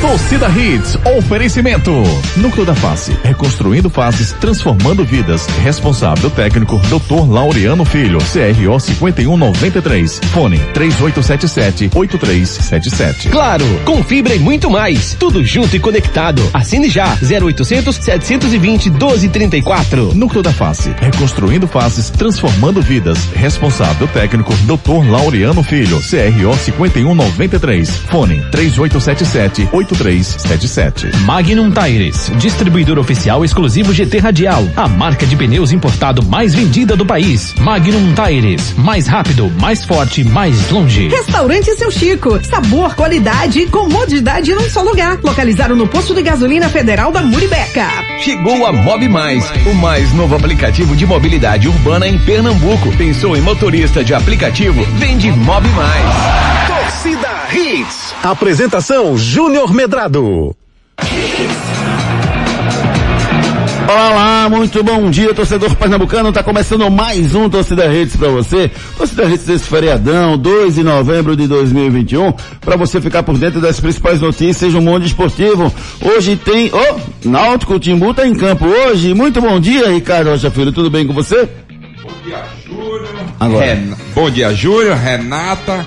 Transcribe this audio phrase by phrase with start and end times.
[0.00, 1.90] Torcida Hits, oferecimento.
[2.36, 5.44] Núcleo da Face, reconstruindo faces, transformando vidas.
[5.64, 7.28] Responsável técnico, Dr.
[7.28, 10.20] Laureano Filho, CRO 5193.
[10.32, 13.28] Fone 3877-8377.
[13.30, 15.16] Claro, com fibra e muito mais.
[15.18, 16.48] Tudo junto e conectado.
[16.54, 20.14] Assine já, 0800 720 1234.
[20.14, 23.18] Núcleo da Face, reconstruindo faces, transformando vidas.
[23.34, 25.10] Responsável técnico, Dr.
[25.10, 27.90] Laureano Filho, CRO 5193.
[27.90, 28.40] Fone
[29.94, 31.16] 3877-8377.
[31.20, 37.06] Magnum Tires, distribuidor oficial exclusivo GT Radial, a marca de pneus importado mais vendida do
[37.06, 37.54] país.
[37.58, 41.08] Magnum Tires, mais rápido, mais forte, mais longe.
[41.08, 45.18] Restaurante Seu Chico, sabor, qualidade e comodidade num só lugar.
[45.22, 47.86] Localizado no posto de gasolina federal da Muribeca.
[48.20, 52.90] Chegou a Mob Mais, o mais novo aplicativo de mobilidade urbana em Pernambuco.
[52.96, 54.84] Pensou em motorista de aplicativo?
[54.96, 56.68] Vende Mob Mais.
[56.68, 57.17] Torcida
[57.52, 58.14] Hits.
[58.22, 60.54] Apresentação Júnior Medrado.
[63.88, 66.30] Olá, muito bom dia, torcedor pernambucano.
[66.30, 68.70] Tá começando mais um Torcida Redes para você.
[68.98, 73.80] Torcida Redes desse feriadão, 2 de novembro de 2021, para você ficar por dentro das
[73.80, 75.72] principais notícias do mundo esportivo.
[76.02, 79.14] Hoje tem, oh, Náutico Timbu tá em campo hoje.
[79.14, 80.70] Muito bom dia, Ricardo Rocha Filho.
[80.70, 81.48] Tudo bem com você?
[82.02, 83.08] Bom dia, Júnior.
[83.40, 83.64] Agora.
[83.64, 83.94] Ren...
[84.14, 85.86] Bom dia, Júnior, Renata,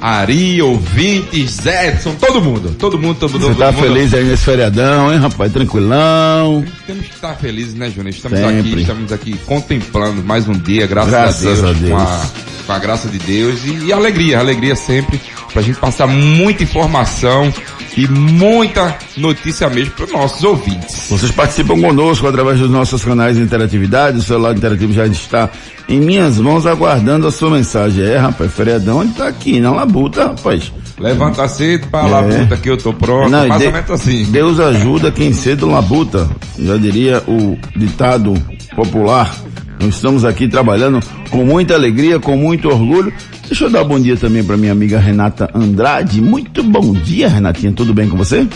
[0.00, 2.74] Ari, ouvintes, Edson, todo mundo.
[2.78, 3.54] Todo mundo, todo mundo.
[3.54, 3.82] Você tá mundo.
[3.82, 5.52] feliz aí nesse feriadão, hein, rapaz?
[5.52, 6.64] Tranquilão.
[6.86, 8.10] Temos que estar felizes, né, Júnior?
[8.10, 8.58] Estamos Sempre.
[8.60, 11.90] aqui, estamos aqui contemplando mais um dia, graças, Graças a Deus, a Deus.
[11.90, 12.26] Com, a,
[12.66, 15.20] com a graça de Deus e, e alegria, alegria sempre,
[15.52, 17.52] pra gente passar muita informação
[17.96, 21.06] e muita notícia mesmo para os nossos ouvintes.
[21.08, 24.18] Vocês participam conosco através dos nossos canais de interatividade.
[24.18, 25.48] O celular interativo já está
[25.88, 28.04] em minhas mãos aguardando a sua mensagem.
[28.04, 30.70] É, rapaz, feriadão ele tá aqui, na labuta, rapaz.
[30.98, 32.10] Levanta cedo pra É.
[32.10, 34.24] labuta que eu tô pronto, Não, mais de- ou menos assim.
[34.24, 36.28] Deus ajuda quem cedo labuta.
[36.58, 38.34] Já diria o ditado
[38.74, 39.34] popular.
[39.78, 43.12] Nós estamos aqui trabalhando com muita alegria, com muito orgulho.
[43.46, 46.20] Deixa eu dar bom dia também para minha amiga Renata Andrade.
[46.20, 47.72] Muito bom dia, Renatinha.
[47.72, 48.46] Tudo bem com você?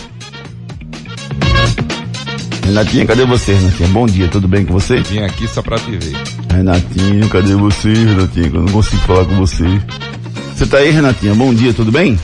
[2.65, 3.89] Renatinha, cadê você, Renatinha?
[3.89, 5.01] Bom dia, tudo bem com você?
[5.01, 6.15] Vim aqui só pra te ver.
[6.53, 8.47] Renatinha, cadê você, Renatinha?
[8.47, 9.65] Eu não consigo falar com você.
[10.55, 11.33] Você tá aí, Renatinha?
[11.33, 12.19] Bom dia, tudo bem?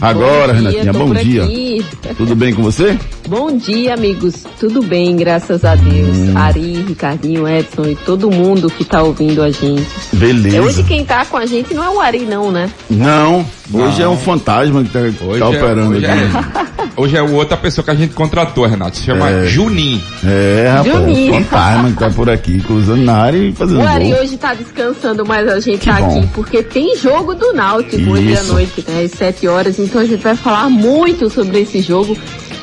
[0.00, 1.44] Agora, bom dia, Renatinha, bom dia.
[1.44, 1.84] aqui.
[2.16, 2.96] Tudo bem com você?
[3.28, 4.44] Bom dia, amigos.
[4.58, 6.16] Tudo bem, graças a Deus.
[6.16, 6.32] Hum.
[6.36, 9.86] Ari, Ricardinho, Edson e todo mundo que tá ouvindo a gente.
[10.12, 10.56] Beleza.
[10.56, 12.70] É, Hoje quem tá com a gente não é o Ari, não, né?
[12.88, 16.06] Não, hoje é um fantasma que tá, Hoje, tá é, operando aqui.
[16.06, 18.96] é, hoje é outra pessoa que a gente contratou, Renato.
[18.96, 19.44] Se chama É.
[19.46, 20.02] Juninho.
[20.24, 21.34] É, rapaz, Juninho.
[21.34, 24.54] um fantasma que tá por aqui, cruzando na área e fazendo O Ari hoje tá
[24.54, 26.18] descansando, mas a gente Que tá bom.
[26.18, 29.02] aqui porque tem jogo do Náutico hoje à noite, né?
[29.04, 29.78] Às 7 horas.
[29.78, 32.16] Então a gente vai falar muito sobre esse jogo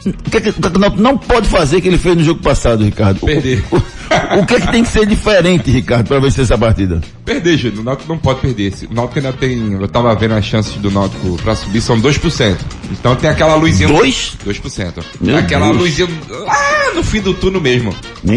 [0.04, 1.98] o que, é que, o que, é que o Náutico não pode fazer que ele
[1.98, 3.20] fez no jogo passado, Ricardo?
[3.20, 3.64] Perder.
[3.70, 3.82] O, o,
[4.40, 7.00] o que é que tem que ser diferente, Ricardo, para vencer essa partida?
[7.24, 7.80] Perder, Júnior.
[7.80, 8.72] O Náutico não pode perder.
[8.90, 12.56] O Náutico ainda tem, eu tava vendo as chances do Náutico para subir são 2%.
[12.90, 13.88] Então tem aquela luzinha.
[13.88, 14.38] 2?
[14.46, 15.04] 2%.
[15.20, 15.78] Meu aquela Deus.
[15.78, 17.94] luzinha lá no fim do turno mesmo.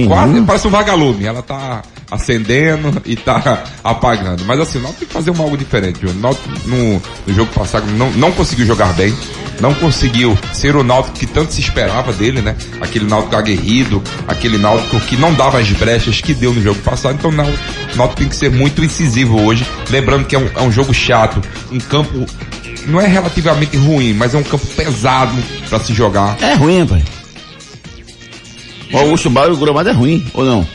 [0.07, 1.25] Quase parece um vagalume.
[1.25, 4.43] Ela tá acendendo e tá apagando.
[4.45, 6.05] Mas assim, o Náutico tem que fazer um algo diferente.
[6.05, 9.13] O Náutico no, no jogo passado não, não conseguiu jogar bem.
[9.59, 12.55] Não conseguiu ser o Náutico que tanto se esperava dele, né?
[12.81, 17.15] Aquele Náutico aguerrido, aquele Náutico que não dava as brechas que deu no jogo passado.
[17.15, 17.63] Então o Náutico,
[17.93, 19.65] o Náutico tem que ser muito incisivo hoje.
[19.89, 21.41] Lembrando que é um, é um jogo chato,
[21.71, 22.25] um campo
[22.87, 25.35] não é relativamente ruim, mas é um campo pesado
[25.69, 26.37] para se jogar.
[26.41, 27.03] É ruim, pai.
[28.93, 30.67] Ó, o Chubá o gramado é ruim, ou não?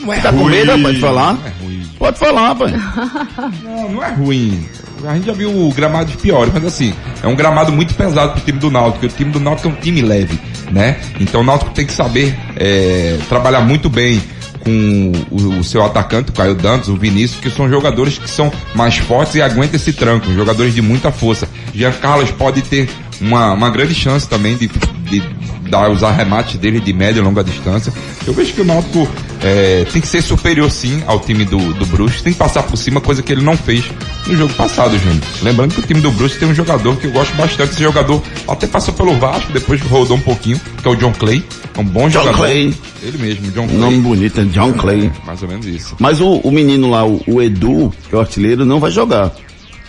[0.00, 1.34] Não é Tá com medo, pode falar?
[1.34, 1.82] Não é ruim.
[1.98, 2.72] Pode falar, pai.
[3.62, 4.64] Não, não é ruim.
[5.04, 8.58] A gente já viu gramados piores, mas assim, é um gramado muito pesado pro time
[8.58, 10.38] do Náutico, porque o time do Náutico é um time leve,
[10.70, 10.98] né?
[11.20, 14.20] Então o Náutico tem que saber é, trabalhar muito bem
[14.60, 18.52] com o, o seu atacante, o Caio Dantas, o Vinícius, que são jogadores que são
[18.74, 21.48] mais fortes e aguentam esse tranco, jogadores de muita força.
[21.74, 22.88] Jean Carlos pode ter
[23.20, 25.22] uma, uma grande chance também de, de
[25.70, 27.92] dar os arremates dele de média e longa distância.
[28.26, 29.08] Eu vejo que o Náutico
[29.42, 32.76] é, tem que ser superior sim ao time do, do Brusque, tem que passar por
[32.76, 33.84] cima, coisa que ele não fez
[34.26, 35.22] no jogo passado, Júnior.
[35.42, 38.22] Lembrando que o time do Brusque tem um jogador que eu gosto bastante, esse jogador
[38.46, 41.44] até passou pelo Vasco, depois rodou um pouquinho, que é o John Clay,
[41.76, 42.36] é um bom John jogador.
[42.36, 42.74] Clay.
[43.02, 43.78] Ele mesmo, John Clay.
[43.78, 45.10] Nome bonito, é John Clay.
[45.24, 45.96] Mais ou menos isso.
[45.98, 49.32] Mas o, o menino lá, o, o Edu, que é o artilheiro, não vai jogar.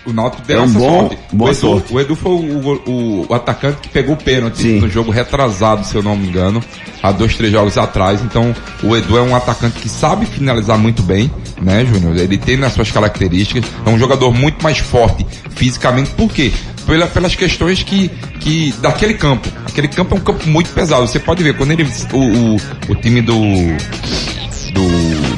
[0.10, 1.94] O Náutico deu É um bom- boa o, Edu, sorte.
[1.94, 4.80] o Edu foi o, o- o atacante que pegou o pênalti Sim.
[4.80, 6.64] no jogo retrasado, se eu não me engano,
[7.04, 8.22] há dois, três jogos atrás.
[8.22, 11.30] Então, o Edu é um atacante que sabe finalizar muito bem,
[11.62, 12.18] né, Júnior?
[12.18, 15.26] Ele tem nas suas características, é um jogador muito mais forte
[15.56, 16.10] fisicamente.
[16.12, 16.52] Por quê?
[16.88, 18.10] Pela, pelas questões que,
[18.40, 19.48] que daquele campo.
[19.68, 21.06] Aquele campo é um campo muito pesado.
[21.08, 22.56] Você pode ver quando ele o, o,
[22.90, 23.36] o time do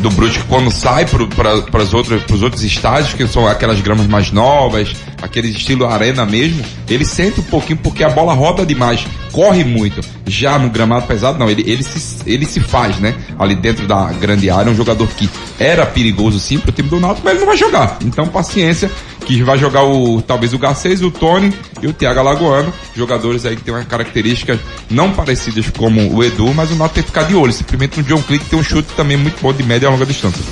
[0.01, 4.31] do, Brusque quando sai para os outros, pros outros estádios, que são aquelas gramas mais
[4.31, 9.63] novas, aquele estilo arena mesmo, ele sente um pouquinho porque a bola roda demais, corre
[9.63, 10.01] muito.
[10.25, 13.15] Já no gramado pesado, não, ele, ele, se, ele se faz, né?
[13.37, 17.21] Ali dentro da grande área, um jogador que era perigoso sim pro time do Náutico,
[17.23, 17.97] mas ele não vai jogar.
[18.03, 18.91] Então paciência,
[19.25, 23.55] que vai jogar o talvez o Garcês, o Tony e o Thiago Alagoano, jogadores aí
[23.55, 24.59] que tem umas características
[24.89, 28.03] não parecidas como o Edu, mas o Náutico tem que ficar de olho, simplesmente no
[28.03, 30.43] John Click tem um chute também muito bom de média e longa distância.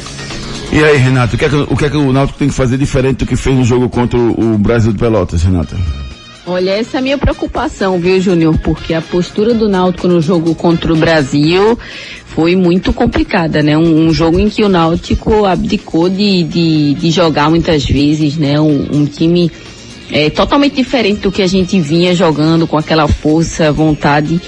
[0.71, 2.53] E aí, Renato, o que, é que, o que é que o Náutico tem que
[2.53, 5.75] fazer diferente do que fez no jogo contra o, o Brasil de Pelotas, Renata?
[6.49, 8.57] Olha, essa é a minha preocupação, viu, Júnior?
[8.63, 11.77] Porque a postura do Náutico no jogo contra o Brasil
[12.25, 13.77] foi muito complicada, né?
[13.77, 18.59] Um, um jogo em que o Náutico abdicou de, de, de jogar muitas vezes, né?
[18.59, 19.51] Um, um time
[20.11, 24.41] é, totalmente diferente do que a gente vinha jogando, com aquela força, vontade.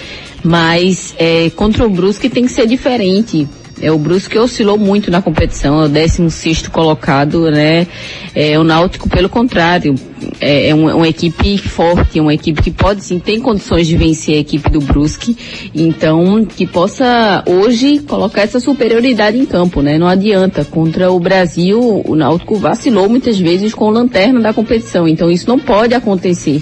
[0.44, 3.48] Mas é, contra o Brusque tem que ser diferente.
[3.82, 7.88] É, o Brusque oscilou muito na competição, é o 16 colocado, né?
[8.36, 9.96] É, o Náutico, pelo contrário,
[10.40, 14.36] é, é uma, uma equipe forte, uma equipe que pode sim, tem condições de vencer
[14.36, 15.36] a equipe do Brusque.
[15.74, 19.98] Então, que possa hoje colocar essa superioridade em campo, né?
[19.98, 20.64] Não adianta.
[20.64, 25.08] Contra o Brasil, o Náutico vacilou muitas vezes com o lanterna da competição.
[25.08, 26.62] Então, isso não pode acontecer.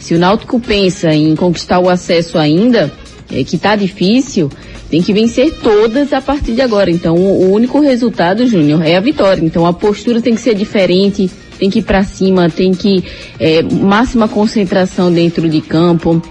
[0.00, 2.90] Se o Náutico pensa em conquistar o acesso ainda,
[3.30, 4.50] é, que tá difícil,
[4.90, 6.90] tem que vencer todas a partir de agora.
[6.90, 9.44] Então, o, o único resultado, Júnior, é a vitória.
[9.44, 13.04] Então, a postura tem que ser diferente, tem que ir para cima, tem que
[13.38, 16.22] é, máxima concentração dentro de campo.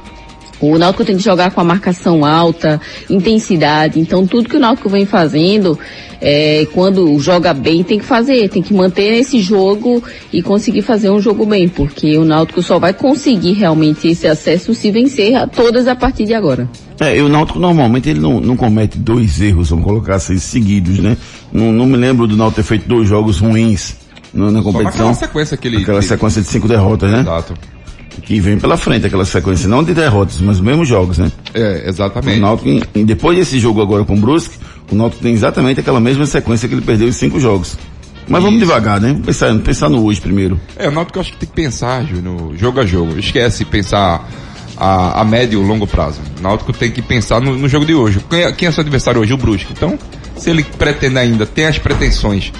[0.60, 4.00] O Náutico tem que jogar com a marcação alta, intensidade.
[4.00, 5.78] Então, tudo que o Náutico vem fazendo,
[6.20, 11.10] é, quando joga bem, tem que fazer, tem que manter esse jogo e conseguir fazer
[11.12, 15.46] um jogo bem, porque o Náutico só vai conseguir realmente esse acesso se vencer a
[15.46, 16.68] todas a partir de agora.
[17.00, 20.98] É, e o Náutico normalmente ele não, não comete dois erros, vamos colocar assim, seguidos,
[21.00, 21.16] né?
[21.54, 23.96] Não, não me lembro do Náutico ter feito dois jogos ruins
[24.34, 25.08] na, na Só competição.
[25.10, 25.78] naquela sequência que ele...
[25.78, 27.20] Aquela que- sequência de cinco derrotas, né?
[27.22, 27.54] Exato.
[28.22, 31.32] Que vem pela frente, aquela sequência, não de derrotas, mas os mesmos jogos, né?
[31.54, 32.40] É, O exatamente.
[32.40, 34.56] Náutico, em- em- depois desse jogo agora com o Brusque,
[34.92, 37.78] o Náutico tem exatamente aquela mesma sequência que ele perdeu em cinco jogos.
[38.28, 38.68] Mas vamos Isso.
[38.68, 39.10] devagar, né?
[39.12, 40.60] Vamos pensar, pensar no hoje primeiro.
[40.76, 43.18] É, o Náutico eu acho que tem que pensar, Júnior, jogo a jogo.
[43.18, 44.28] Esquece pensar
[44.76, 46.20] a, a médio e longo prazo.
[46.38, 48.20] O Náutico tem que pensar no, no jogo de hoje.
[48.30, 49.32] Quem é, quem é seu adversário hoje?
[49.34, 49.72] O Brusque.
[49.72, 49.98] Então,
[50.36, 52.52] se ele pretende ainda, tem as pretensões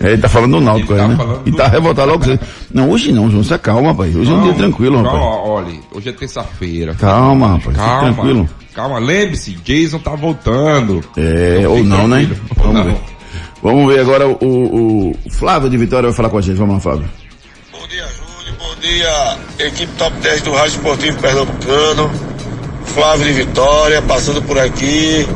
[0.00, 1.16] É, Ele tá falando do Náutico aí, tá né?
[1.16, 2.24] falando E do- tá revoltado logo.
[2.24, 2.38] Você...
[2.72, 4.14] Não, hoje não, João, você calma, rapaz.
[4.14, 5.40] Hoje é um dia tranquilo, João, rapaz.
[5.48, 6.94] olha, hoje é terça-feira.
[6.94, 8.02] Calma, rapaz, fique Calma.
[8.02, 8.48] tranquilo.
[8.78, 11.02] Calma, lembre-se, Jason tá voltando.
[11.16, 12.30] É, ou fique não, né?
[12.56, 12.84] Ou Vamos não.
[12.84, 13.00] ver.
[13.60, 16.58] Vamos ver agora o, o, Flávio de Vitória vai falar com a gente.
[16.58, 17.10] Vamos lá, Flávio.
[17.72, 18.54] Bom dia, Júlio.
[18.56, 22.08] Bom dia, equipe Top 10 do Rádio Esportivo Pernambucano.
[22.84, 25.26] Flávio de Vitória, passando por aqui.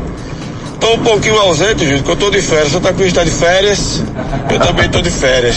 [0.79, 2.73] Tô um pouquinho ausente, Júlio, porque eu tô de férias.
[2.81, 4.05] Tá com está de férias?
[4.53, 5.57] Eu também tô de férias.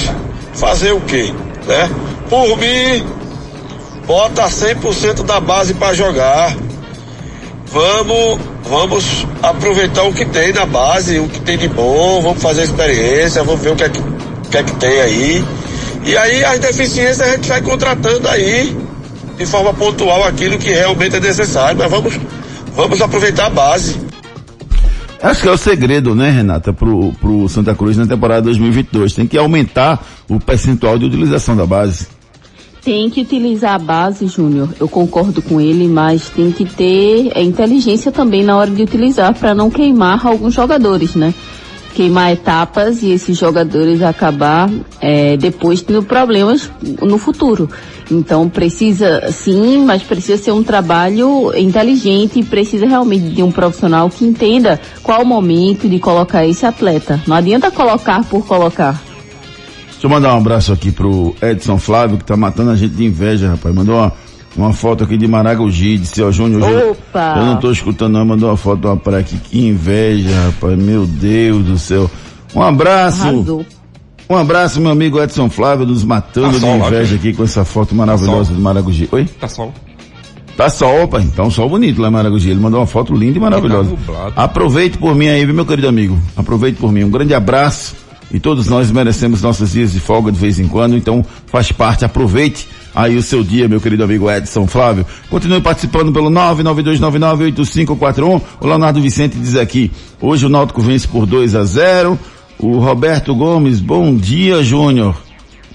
[0.56, 1.32] Fazer o quê?
[1.68, 1.88] Né?
[2.32, 3.06] Por mim,
[4.08, 6.58] bota 100% da base para jogar.
[7.76, 8.40] Vamos,
[8.70, 13.44] vamos aproveitar o que tem na base, o que tem de bom, vamos fazer experiência,
[13.44, 14.02] vamos ver o que é que,
[14.50, 15.44] que, é que tem aí.
[16.06, 18.78] E aí as deficiências a gente vai contratando aí,
[19.38, 22.18] de forma pontual, aquilo que realmente é necessário, mas vamos,
[22.74, 24.00] vamos aproveitar a base.
[25.22, 29.12] Acho que é o segredo, né, Renata, pro, pro Santa Cruz na temporada 2022.
[29.12, 32.08] Tem que aumentar o percentual de utilização da base.
[32.86, 34.70] Tem que utilizar a base, Júnior.
[34.80, 39.34] Eu concordo com ele, mas tem que ter é, inteligência também na hora de utilizar
[39.34, 41.34] para não queimar alguns jogadores, né?
[41.96, 44.70] Queimar etapas e esses jogadores acabar
[45.02, 46.70] é, depois tendo problemas
[47.02, 47.68] no futuro.
[48.12, 54.12] Então precisa sim, mas precisa ser um trabalho inteligente e precisa realmente de um profissional
[54.12, 57.20] que entenda qual o momento de colocar esse atleta.
[57.26, 59.05] Não adianta colocar por colocar.
[59.96, 63.06] Deixa eu mandar um abraço aqui pro Edson Flávio, que tá matando a gente de
[63.06, 63.74] inveja, rapaz.
[63.74, 64.12] Mandou uma,
[64.56, 66.62] uma foto aqui de Maragogi, disse, ó, Júnior,
[66.92, 67.36] Opa!
[67.38, 69.38] eu não tô escutando não, mandou uma foto de uma praia aqui.
[69.38, 72.10] Que inveja, rapaz, meu Deus do céu.
[72.54, 73.66] Um abraço, Arrasou.
[74.30, 77.20] um abraço, meu amigo Edson Flávio, nos matando Tá de sol lá, inveja gente.
[77.30, 78.56] aqui com essa foto maravilhosa sol.
[78.56, 79.10] de Maragogi.
[79.12, 79.26] Oi?
[79.40, 79.74] Tá sol.
[80.56, 81.28] Tá sol, pai.
[81.36, 82.50] Tá um sol bonito lá em Maragogi.
[82.50, 83.90] Ele mandou uma foto linda e maravilhosa.
[83.90, 84.34] Tá nublado.
[84.38, 86.18] Aproveite por mim aí, viu, meu querido amigo?
[86.38, 87.04] Aproveite por mim.
[87.04, 87.96] Um grande abraço.
[88.32, 92.04] E todos nós merecemos nossos dias de folga de vez em quando, então faz parte,
[92.04, 95.06] aproveite aí o seu dia, meu querido amigo Edson Flávio.
[95.30, 98.42] Continue participando pelo 992998541.
[98.60, 102.20] O Leonardo Vicente diz aqui, hoje o Náutico vence por 2 a 0.
[102.58, 105.16] O Roberto Gomes, bom dia, Júnior.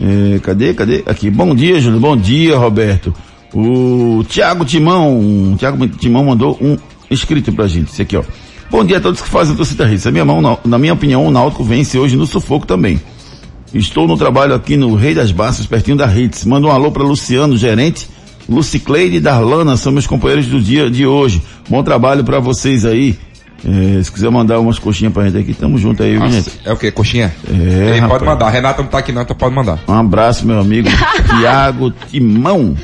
[0.00, 1.02] É, cadê, cadê?
[1.06, 3.14] Aqui, bom dia, Júnior, bom dia, Roberto.
[3.52, 6.78] O Tiago Timão, o Tiago Timão mandou um
[7.10, 8.22] escrito pra gente, esse aqui, ó.
[8.70, 10.04] Bom dia a todos que fazem torcida Hits.
[10.04, 13.00] Na minha, mão, na, minha opinião, o Náutico vence hoje no sufoco também.
[13.74, 16.44] Estou no trabalho aqui no Rei das Baças, pertinho da Hits.
[16.44, 18.08] Manda um alô para Luciano, gerente.
[18.48, 21.42] Lucicleide e Darlana são meus companheiros do dia de hoje.
[21.68, 23.18] Bom trabalho para vocês aí.
[23.64, 26.50] É, se quiser mandar umas coxinhas pra gente aqui, tamo junto aí, viu, gente?
[26.64, 26.90] É o que?
[26.90, 27.34] Coxinha?
[27.48, 28.48] É, Ele pode mandar.
[28.50, 29.78] Renata não tá aqui não, então pode mandar.
[29.86, 30.88] Um abraço, meu amigo
[31.38, 32.74] Tiago Timão.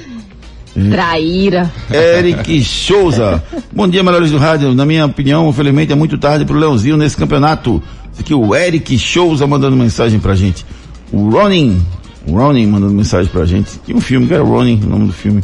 [0.90, 1.72] Traíra.
[1.90, 3.42] Eric Souza.
[3.72, 4.74] Bom dia, melhores do rádio.
[4.74, 7.82] Na minha opinião, infelizmente é muito tarde pro Leãozinho nesse campeonato.
[8.12, 10.64] Esse aqui o Eric Souza mandando mensagem pra gente.
[11.12, 11.80] O Ronin,
[12.26, 13.80] o Ronin mandando mensagem pra gente.
[13.84, 15.42] Tinha um filme que era Ronin, o nome do filme.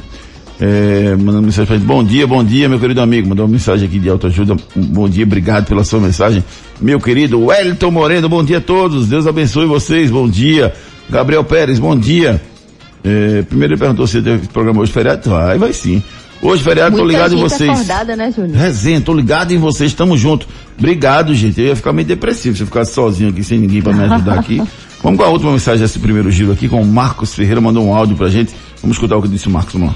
[0.60, 1.86] É, mandando mensagem pra gente.
[1.86, 3.28] Bom dia, bom dia, meu querido amigo.
[3.28, 4.56] Mandou uma mensagem aqui de autoajuda.
[4.76, 6.44] Bom dia, obrigado pela sua mensagem.
[6.80, 9.08] Meu querido Wellington Moreno, bom dia a todos.
[9.08, 10.10] Deus abençoe vocês.
[10.10, 10.72] Bom dia.
[11.08, 12.40] Gabriel Pérez, bom dia.
[13.04, 15.30] É, primeiro ele perguntou se teve programa hoje feriado.
[15.30, 16.02] Vai, vai sim.
[16.40, 17.70] Hoje feriado, tô ligado em vocês.
[17.70, 18.56] acordada, né, Júnior?
[18.56, 20.48] Resenha, tô ligado em vocês, tamo junto.
[20.76, 21.60] Obrigado, gente.
[21.60, 24.40] Eu ia ficar meio depressivo se eu ficasse sozinho aqui, sem ninguém pra me ajudar
[24.40, 24.60] aqui.
[25.02, 27.94] Vamos com a última mensagem desse primeiro giro aqui, com o Marcos Ferreira, mandou um
[27.94, 28.52] áudio pra gente.
[28.80, 29.94] Vamos escutar o que disse o Marcos, vamos lá.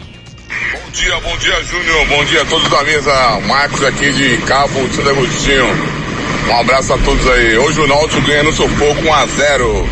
[0.72, 2.06] Bom dia, bom dia, Júnior.
[2.08, 3.40] Bom dia a todos da mesa.
[3.46, 5.66] Marcos aqui de Cabo de Santo Agostinho.
[6.48, 7.58] Um abraço a todos aí.
[7.58, 9.88] Hoje o Náutico ganha no sufoco 1 a 0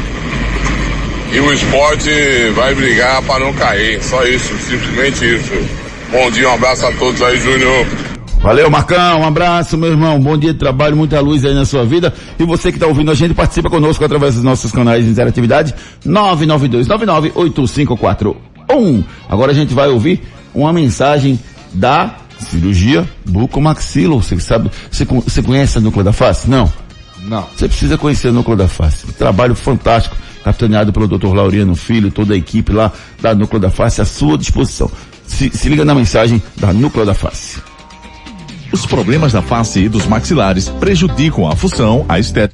[1.32, 2.10] E o esporte
[2.54, 4.02] vai brigar para não cair.
[4.02, 5.52] Só isso, simplesmente isso.
[6.12, 7.86] Bom dia, um abraço a todos aí, Júnior.
[8.40, 9.20] Valeu, Marcão.
[9.22, 10.20] Um abraço, meu irmão.
[10.20, 12.12] Bom dia de trabalho, muita luz aí na sua vida.
[12.38, 15.74] E você que está ouvindo a gente, participa conosco através dos nossos canais de interatividade
[16.06, 19.04] 992998541.
[19.28, 20.22] Agora a gente vai ouvir
[20.54, 21.40] uma mensagem
[21.72, 24.22] da cirurgia bucomaxilo.
[24.22, 26.48] Você sabe, você, con- você conhece a núcleo da face?
[26.48, 26.70] Não.
[27.22, 27.48] Não.
[27.56, 29.06] Você precisa conhecer a núcleo da face.
[29.14, 31.34] Trabalho fantástico, capitaneado pelo Dr.
[31.34, 34.90] Laureano Filho, toda a equipe lá da núcleo da face à sua disposição.
[35.26, 37.58] Se, se liga na mensagem da núcleo da face.
[38.70, 42.53] Os problemas da face e dos maxilares prejudicam a função, a estética.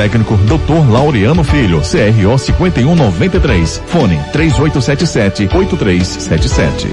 [0.00, 0.88] técnico, Dr.
[0.90, 3.82] Laureano Filho, CRO 5193.
[3.86, 6.86] Fone 3877-8377.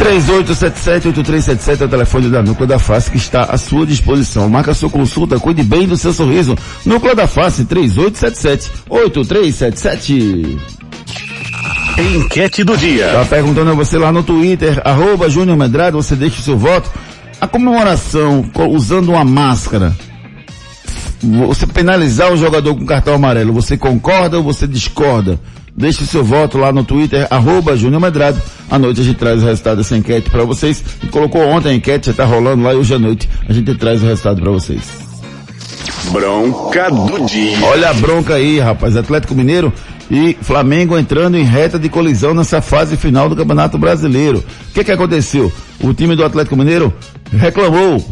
[0.00, 4.48] 3877-8377 é o telefone da Núcleo da Face que está à sua disposição.
[4.48, 6.56] Marca sua consulta, cuide bem do seu sorriso.
[6.84, 10.58] Núcleo da Face 3877-8377.
[12.16, 13.06] Enquete do dia.
[13.12, 16.90] Tá perguntando a você lá no Twitter, arroba Júnior Medrado, você deixa o seu voto.
[17.40, 19.94] A comemoração co- usando uma máscara,
[21.22, 25.38] você penalizar o jogador com cartão amarelo, você concorda ou você discorda?
[25.76, 28.40] Deixe o seu voto lá no Twitter, arroba Júnior Medrado.
[28.70, 30.82] À noite a gente traz o resultado dessa enquete para vocês.
[31.02, 33.74] Gente colocou ontem a enquete, já tá rolando lá e hoje à noite a gente
[33.74, 34.80] traz o resultado para vocês.
[36.10, 37.58] Bronca do dia.
[37.62, 38.96] Olha a bronca aí, rapaz.
[38.96, 39.70] Atlético Mineiro
[40.10, 44.38] e Flamengo entrando em reta de colisão nessa fase final do Campeonato Brasileiro.
[44.70, 45.52] O que que aconteceu?
[45.80, 46.92] O time do Atlético Mineiro
[47.32, 48.02] reclamou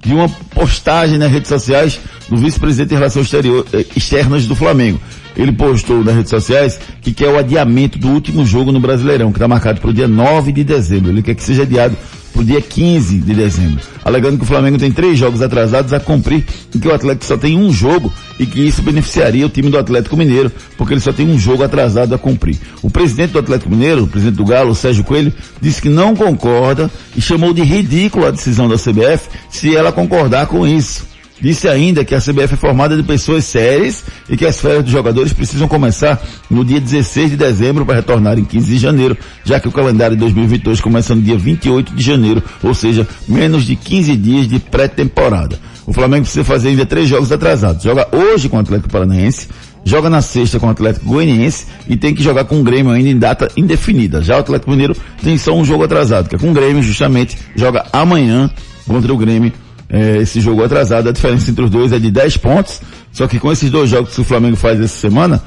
[0.00, 5.00] de uma postagem nas redes sociais do vice-presidente de Relações eh, Externas do Flamengo.
[5.36, 9.38] Ele postou nas redes sociais que quer o adiamento do último jogo no Brasileirão, que
[9.38, 11.10] está marcado para o dia 9 de dezembro.
[11.10, 11.96] Ele quer que seja adiado
[12.32, 16.00] para o dia 15 de dezembro, alegando que o Flamengo tem três jogos atrasados a
[16.00, 19.70] cumprir e que o Atlético só tem um jogo e que isso beneficiaria o time
[19.70, 22.56] do Atlético Mineiro, porque ele só tem um jogo atrasado a cumprir.
[22.82, 26.90] O presidente do Atlético Mineiro, o presidente do Galo, Sérgio Coelho, disse que não concorda
[27.16, 31.06] e chamou de ridículo a decisão da CBF se ela concordar com isso.
[31.40, 34.92] Disse ainda que a CBF é formada de pessoas sérias e que as férias dos
[34.92, 36.20] jogadores precisam começar
[36.50, 40.16] no dia 16 de dezembro para retornar em 15 de janeiro, já que o calendário
[40.16, 44.58] de 2022 começa no dia 28 de janeiro, ou seja, menos de 15 dias de
[44.58, 45.58] pré-temporada.
[45.86, 47.82] O Flamengo precisa fazer ainda três jogos atrasados.
[47.82, 49.48] Joga hoje com o Atlético Paranaense,
[49.84, 53.08] joga na sexta com o Atlético Goianiense e tem que jogar com o Grêmio ainda
[53.08, 54.20] em data indefinida.
[54.22, 57.38] Já o Atlético Mineiro tem só um jogo atrasado, que é com o Grêmio justamente,
[57.54, 58.50] joga amanhã
[58.86, 59.52] contra o Grêmio
[59.88, 62.80] é, esse jogo atrasado, a diferença entre os dois é de 10 pontos,
[63.12, 65.42] só que com esses dois jogos que o Flamengo faz essa semana,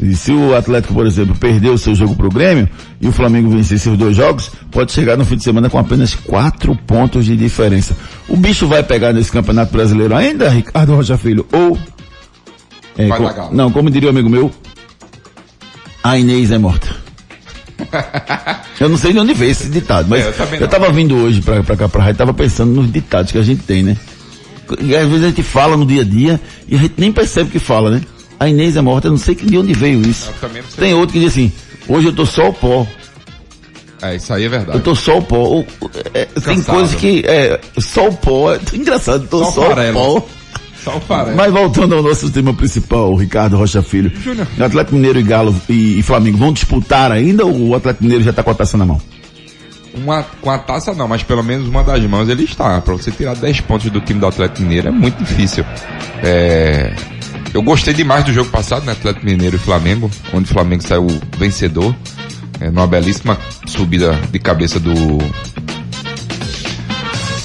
[0.00, 2.68] e se o Atlético, por exemplo, perder o seu jogo pro Grêmio,
[3.00, 6.14] e o Flamengo vencer esses dois jogos, pode chegar no fim de semana com apenas
[6.16, 7.96] 4 pontos de diferença.
[8.28, 11.78] O bicho vai pegar nesse Campeonato Brasileiro ainda, Ricardo Rocha Filho, ou...
[12.98, 13.54] É, Vai co- dar galo.
[13.54, 14.50] não, como diria o amigo meu,
[16.02, 17.03] a Inês é morta.
[18.80, 21.40] Eu não sei de onde veio esse ditado, mas É, eu eu tava vindo hoje
[21.40, 23.96] pra, pra cá pra rádio, tava pensando nos ditados que a gente tem, né?
[24.80, 27.50] E às vezes a gente fala no dia a dia e a gente nem percebe
[27.50, 28.00] que fala, né?
[28.38, 30.30] A Inês é morta, eu não sei de onde veio isso.
[30.76, 31.52] Tem outro que diz assim,
[31.88, 32.86] hoje eu tô só o pó,
[34.02, 34.78] É, isso aí é verdade.
[34.78, 35.64] eu tô só o pó.
[36.12, 39.92] É, tem coisas que, é, só o pó, é engraçado, tô Só o só, o
[39.92, 40.26] pó.
[40.84, 41.36] Só farelo.
[41.36, 44.12] Mas voltando ao nosso tema principal, Ricardo Rocha Filho.
[44.58, 48.22] O Atlético Mineiro e Galo e, e Flamengo vão disputar ainda ou o Atlético Mineiro
[48.22, 49.00] já tá com a taça na mão?
[49.94, 52.80] Uma, com a taça não, mas pelo menos uma das mãos ele está.
[52.82, 55.64] Pra você tirar 10 pontos do time do Atlético Mineiro é muito difícil.
[56.22, 56.94] É,
[57.54, 58.92] eu gostei demais do jogo passado, né?
[58.92, 61.06] Atlético Mineiro e Flamengo, onde o Flamengo saiu
[61.38, 61.94] vencedor.
[62.60, 64.92] É, numa belíssima subida de cabeça do.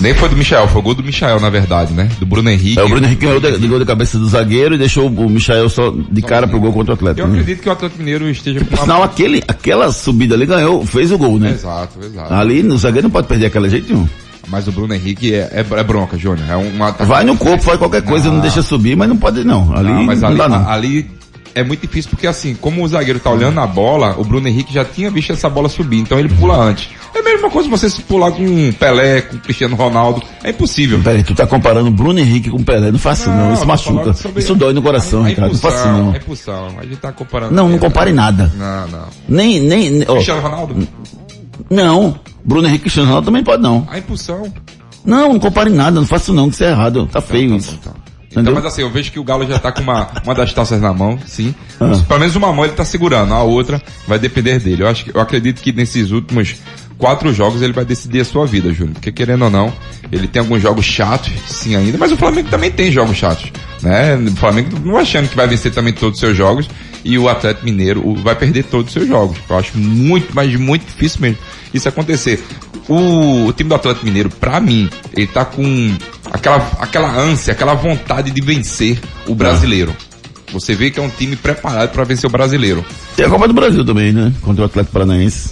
[0.02, 2.10] Nem foi do Michel, foi o gol do Michel, na verdade, né?
[2.20, 2.80] Do Bruno Henrique.
[2.80, 5.30] É, o Bruno Henrique ganhou de, de gol de cabeça do zagueiro e deixou o
[5.30, 7.28] Michael só de cara pro gol contra o Eu Atlético.
[7.28, 7.34] né?
[7.40, 11.18] acredito que o Atlético Mineiro esteja com sinal, aquele, aquela subida ali ganhou, fez o
[11.18, 11.52] gol, né?
[11.52, 12.34] Exato, exato.
[12.34, 14.08] Ali, o zagueiro não pode perder aquele jeito nenhum.
[14.48, 16.48] Mas o Bruno Henrique é, é, é bronca, Júnior.
[16.50, 18.42] É um atacante- Vai no corpo, faz qualquer coisa, não, Não.
[18.42, 19.76] deixa subir, mas não pode não.
[19.76, 20.68] Ali Não, não, mas ali, dá não.
[20.70, 21.12] ali
[21.56, 24.74] é muito difícil porque assim, como o zagueiro tá olhando a bola, o Bruno Henrique
[24.74, 26.90] já tinha visto essa bola subir, então ele pula antes.
[27.14, 31.00] É a mesma coisa você se pular com Pelé, com o Cristiano Ronaldo, é impossível.
[31.04, 34.14] Peraí, tu tá comparando Bruno Henrique com Pelé, não faça não, isso tô machuca.
[34.14, 36.14] sobre Isso dói no coração, a, Ricardo, não faça impulsão, não.
[36.14, 37.54] A impulsão, a gente tá comparando.
[37.54, 38.52] Não, não compare nada.
[38.56, 39.08] Não, não.
[39.28, 40.88] Nem, nem, ó, Cristiano Ronaldo?
[41.70, 43.88] não, Bruno Henrique e Cristiano Ronaldo também pode não.
[43.90, 44.52] A impulsão.
[45.04, 47.80] Não, não compare nada, não faça não, que isso é errado, tá feio isso.
[48.30, 48.62] Então, Entendeu?
[48.62, 50.94] mas assim, eu vejo que o Galo já tá com uma, uma das taças na
[50.94, 51.54] mão, sim.
[51.80, 51.92] Ah.
[52.08, 54.84] Pelo menos uma mão ele tá segurando, a outra vai depender dele.
[54.84, 56.56] Eu acho que, eu acredito que nesses últimos
[56.96, 58.94] quatro jogos ele vai decidir a sua vida, Júnior.
[58.94, 59.74] Porque querendo ou não,
[60.12, 64.16] ele tem alguns jogos chatos, sim ainda, mas o Flamengo também tem jogos chatos, né?
[64.16, 66.70] O Flamengo não achando que vai vencer também todos os seus jogos
[67.04, 69.38] e o Atlético Mineiro vai perder todos os seus jogos.
[69.50, 71.38] Eu acho muito, mas muito difícil mesmo
[71.74, 72.44] isso acontecer.
[72.90, 75.96] O, o time do Atlético Mineiro, pra mim, ele tá com
[76.32, 79.96] aquela, aquela ânsia, aquela vontade de vencer o brasileiro.
[80.52, 82.84] Você vê que é um time preparado pra vencer o brasileiro.
[83.16, 84.34] Tem a Copa do Brasil também, né?
[84.42, 85.52] Contra o Atlético Paranaense.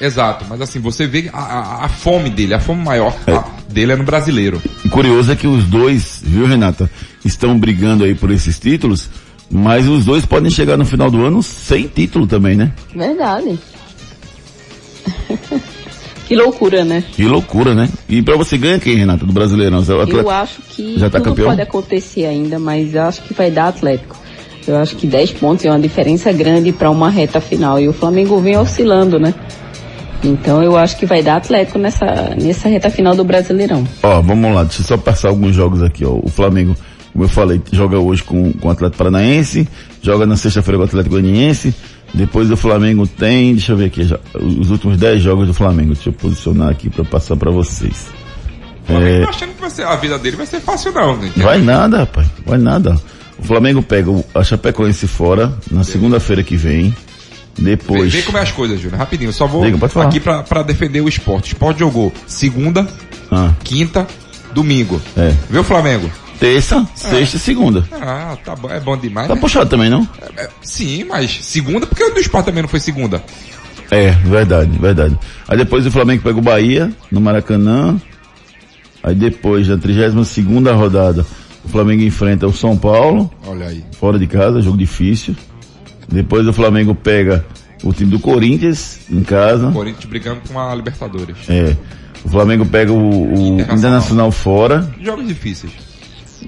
[0.00, 3.92] Exato, mas assim, você vê a, a, a fome dele, a fome maior a- dele
[3.92, 4.62] é no brasileiro.
[4.82, 6.90] E curioso é que os dois, viu, Renata,
[7.22, 9.10] estão brigando aí por esses títulos,
[9.50, 12.72] mas os dois podem chegar no final do ano sem título também, né?
[12.96, 13.58] Verdade.
[16.30, 17.02] Que loucura, né?
[17.10, 17.88] Que loucura, né?
[18.08, 19.82] E pra você ganha quem, Renata, do Brasileirão?
[19.82, 21.48] Você é Eu acho que Já tá tudo campeão?
[21.48, 24.16] pode acontecer ainda, mas eu acho que vai dar Atlético.
[24.64, 27.80] Eu acho que 10 pontos é uma diferença grande para uma reta final.
[27.80, 29.34] E o Flamengo vem oscilando, né?
[30.22, 32.06] Então eu acho que vai dar Atlético nessa,
[32.40, 33.84] nessa reta final do Brasileirão.
[34.00, 36.12] Ó, vamos lá, deixa eu só passar alguns jogos aqui, ó.
[36.12, 36.76] O Flamengo,
[37.12, 39.66] como eu falei, joga hoje com, com o Atlético Paranaense,
[40.00, 41.74] joga na sexta-feira com o Atlético Goianiense,
[42.14, 45.94] depois o Flamengo tem, deixa eu ver aqui, já, os últimos 10 jogos do Flamengo,
[45.94, 48.06] deixa eu posicionar aqui pra passar pra vocês.
[48.82, 51.16] O Flamengo É, tá achando que vai ser, a vida dele vai ser fácil não,
[51.16, 51.30] né?
[51.36, 53.00] vai nada, rapaz, vai nada.
[53.38, 56.94] O Flamengo pega o- a Chapecoense fora, na segunda-feira que vem,
[57.56, 58.12] Vê, depois...
[58.12, 58.98] vê como é as coisas, Júnior.
[58.98, 61.52] Rapidinho, eu só vou Diga, aqui pra, pra defender o esporte.
[61.52, 62.86] O esporte jogou segunda,
[63.30, 64.06] Ah, quinta,
[64.52, 65.00] domingo.
[65.16, 65.34] é.
[65.48, 66.10] Vê o Flamengo?
[66.40, 67.84] Terça, sexta e segunda.
[67.92, 69.28] Ah, tá bom, é bom demais.
[69.28, 69.40] Tá né?
[69.40, 70.08] puxado também, não?
[70.38, 73.22] É, sim, mas segunda, porque o do esporte também não foi segunda.
[73.90, 75.18] É, verdade, verdade.
[75.46, 78.00] Aí depois o Flamengo pega o Bahia, no Maracanã.
[79.02, 81.26] Aí depois, na 32 segunda rodada,
[81.62, 83.84] o Flamengo enfrenta o São Paulo, Olha aí.
[83.98, 85.36] fora de casa, jogo difícil.
[86.08, 87.44] Depois o Flamengo pega
[87.84, 89.70] o time do Corinthians, em casa.
[89.72, 91.36] Corinthians brigando com a Libertadores.
[91.48, 91.76] É.
[92.24, 93.76] O Flamengo pega o, o Internacional.
[93.76, 94.90] Internacional fora.
[95.02, 95.89] Jogos difíceis.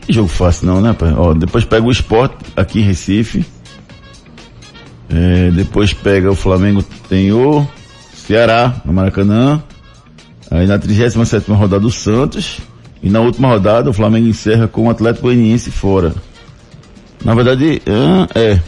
[0.00, 1.12] Que jogo fácil não, né, pai?
[1.16, 3.44] Ó, depois pega o Sport aqui em Recife.
[5.09, 7.66] É, depois pega o Flamengo, tem o
[8.14, 9.62] Ceará, no Maracanã.
[10.50, 12.59] Aí na 37 rodada o Santos.
[13.02, 16.14] E na última rodada o Flamengo encerra com o Atlético Goianiense fora.
[17.24, 17.83] Na verdade,
[18.35, 18.61] é.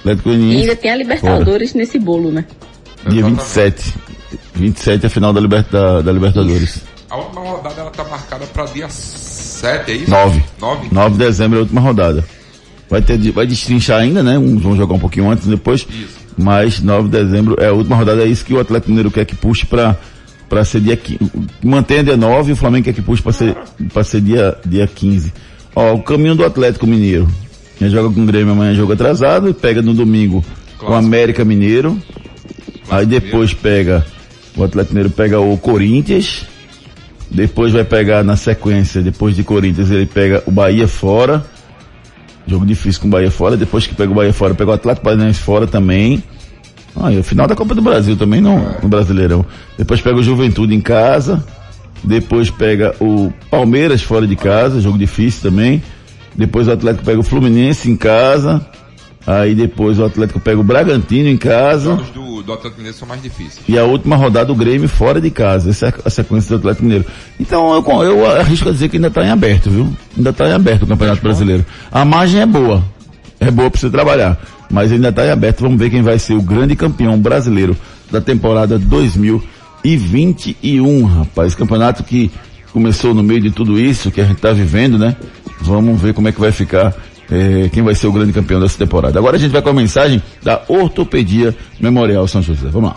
[0.00, 0.60] Atlético E Goianiense.
[0.62, 2.44] ainda tem a Libertadores nesse bolo, né?
[3.08, 3.94] Dia 27.
[4.54, 6.82] 27 é a final da, Liberta, da Libertadores.
[7.10, 10.10] A última rodada ela tá marcada pra dia 7, é isso?
[10.10, 10.42] 9.
[10.60, 10.88] 9?
[10.90, 12.24] 9 de dezembro é a última rodada.
[12.88, 14.38] Vai ter, vai destrinchar ainda, né?
[14.38, 15.86] Uns vão jogar um pouquinho antes, depois.
[16.36, 19.24] Mas 9 de dezembro é a última rodada, é isso que o Atlético Mineiro quer
[19.24, 19.96] que puxe pra,
[20.48, 21.30] pra ser dia 15.
[21.62, 23.56] Mantenha dia 9 e o Flamengo quer que puxe pra ser,
[23.92, 25.32] pra ser dia, dia 15.
[25.74, 27.28] Ó, o caminho do Atlético Mineiro.
[27.80, 30.44] Ele joga com o Grêmio amanhã, jogo atrasado, e pega no domingo
[30.78, 32.00] com o América Mineiro.
[32.88, 34.06] Aí depois pega,
[34.56, 36.46] o Atlético Mineiro pega o Corinthians.
[37.30, 41.44] Depois vai pegar na sequência, depois de Corinthians, ele pega o Bahia fora.
[42.46, 43.56] Jogo difícil com o Bahia fora.
[43.56, 46.22] Depois que pega o Bahia fora, pega o Atlético Paranaense fora também.
[46.96, 49.44] Ah, e o final da Copa do Brasil também, não, no Brasileirão.
[49.76, 51.44] Depois pega o Juventude em casa.
[52.04, 55.82] Depois pega o Palmeiras fora de casa, jogo difícil também.
[56.36, 58.64] Depois o Atlético pega o Fluminense em casa.
[59.26, 61.90] Aí depois o Atlético pega o Bragantino em casa.
[61.90, 63.62] Jogos do, do Atlético Mineiro são mais difíceis.
[63.66, 65.70] E a última rodada o Grêmio fora de casa.
[65.70, 67.06] Essa é a sequência do Atlético Mineiro.
[67.40, 69.90] Então eu, eu arrisco a dizer que ainda está em aberto, viu?
[70.16, 71.64] Ainda está em aberto o Campeonato Brasileiro.
[71.90, 72.84] A margem é boa.
[73.40, 74.38] É boa para você trabalhar.
[74.70, 75.62] Mas ainda está em aberto.
[75.62, 77.74] Vamos ver quem vai ser o grande campeão brasileiro
[78.10, 81.54] da temporada 2021, rapaz.
[81.54, 82.30] Campeonato que
[82.72, 85.16] começou no meio de tudo isso que a gente está vivendo, né?
[85.60, 86.94] Vamos ver como é que vai ficar
[87.30, 89.18] eh, quem vai ser o grande campeão dessa temporada.
[89.18, 92.68] Agora a gente vai com a mensagem da Ortopedia Memorial São José.
[92.70, 92.96] Vamos lá.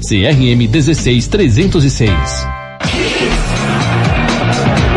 [0.01, 2.60] CRM 16306.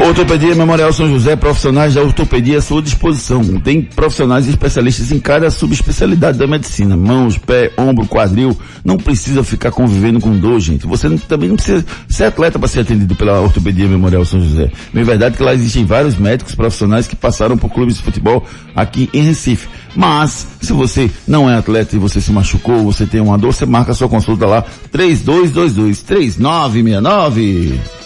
[0.04, 3.42] Ortopedia Memorial São José, profissionais da ortopedia à sua disposição.
[3.60, 6.94] Tem profissionais especialistas em cada subespecialidade da medicina.
[6.94, 8.54] Mãos, pé, ombro, quadril.
[8.84, 10.86] Não precisa ficar convivendo com dor, gente.
[10.86, 14.70] Você também não precisa ser atleta para ser atendido pela Ortopedia Memorial São José.
[14.94, 19.08] É verdade que lá existem vários médicos profissionais que passaram por clubes de futebol aqui
[19.10, 19.68] em Recife.
[19.96, 23.64] Mas, se você não é atleta e você se machucou, você tem uma dor, você
[23.64, 24.62] marca sua consulta lá.
[24.92, 28.03] 3222 3969.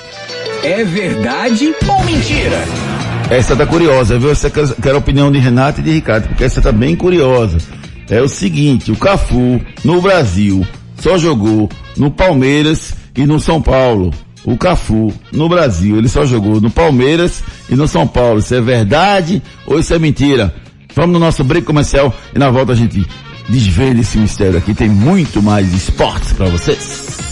[0.63, 2.65] É verdade ou mentira?
[3.31, 4.31] Essa tá curiosa, viu?
[4.31, 7.59] Essa quer, a opinião de Renato e de Ricardo, porque essa tá bem curiosa.
[8.09, 10.67] É o seguinte, o Cafu, no Brasil,
[10.99, 14.13] só jogou no Palmeiras e no São Paulo.
[14.45, 18.39] O Cafu, no Brasil, ele só jogou no Palmeiras e no São Paulo.
[18.39, 20.55] Isso é verdade ou isso é mentira?
[20.95, 23.07] Vamos no nosso break comercial e na volta a gente
[23.49, 24.75] desvenda esse mistério aqui.
[24.75, 27.28] Tem muito mais esportes para vocês.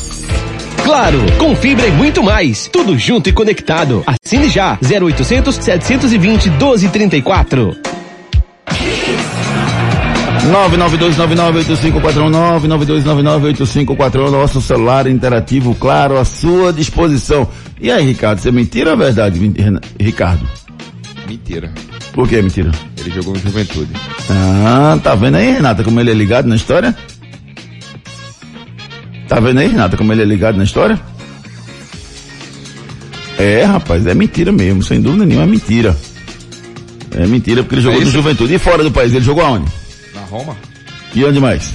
[0.87, 2.68] Claro, com fibra e muito mais.
[2.68, 4.05] Tudo junto e conectado.
[4.07, 4.79] Assine já.
[4.81, 7.77] 0800 720 1234.
[10.46, 12.31] 992998541
[13.90, 17.49] 992998541 nosso celular interativo, claro, à sua disposição.
[17.81, 19.40] E aí, Ricardo, isso é mentira ou é verdade,
[19.99, 20.49] Ricardo?
[21.29, 21.72] Mentira.
[22.12, 22.70] Por que mentira?
[22.96, 23.90] Ele jogou no Juventude.
[24.31, 26.94] Ah, tá vendo aí, Renata, como ele é ligado na história?
[29.29, 30.99] Tá vendo aí, Renata, como ele é ligado na história?
[33.39, 35.97] É, rapaz, é mentira mesmo, sem dúvida nenhuma, é mentira.
[37.15, 38.12] É mentira porque ele jogou no isso?
[38.17, 38.55] Juventude.
[38.55, 39.67] E fora do país, ele jogou aonde?
[40.15, 40.57] Na Roma?
[41.15, 41.75] E onde mais?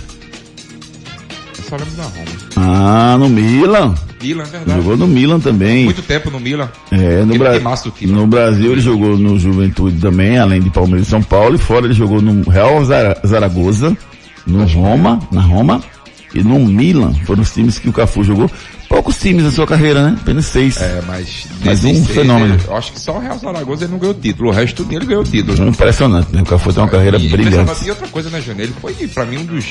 [1.58, 2.32] Eu só lembro da Roma.
[2.56, 3.96] Ah, no Milan.
[4.22, 4.80] Milan, é verdade.
[4.80, 5.86] Jogou no Milan também.
[5.86, 6.70] Muito tempo no Milan.
[6.92, 7.60] É, no, Ele Bra
[7.96, 8.12] time.
[8.12, 11.86] no Brasil ele jogou no Juventude também, além de Palmeiras e São Paulo, e fora
[11.86, 13.96] ele jogou no Real Zara- Zaragoza,
[14.46, 15.82] no Roma, na Roma,
[16.34, 17.14] e no Milan.
[17.26, 18.50] Foram os times que o Cafu jogou.
[18.90, 20.18] Poucos times na sua carreira, né?
[20.20, 20.76] Apenas seis.
[20.82, 21.48] É, mas...
[21.64, 22.56] Mas um seis, fenômeno.
[22.56, 24.50] ele- Eu acho que só o Real Zaragoza ele não ganhou título.
[24.50, 25.66] O resto dele ganhou título.
[25.70, 26.42] Impressionante, né?
[26.42, 27.86] O Cafu tem uma carreira E brilhante.
[27.86, 28.64] E outra coisa, né, Júnior?
[28.66, 29.66] Ele foi, pra mim, um dos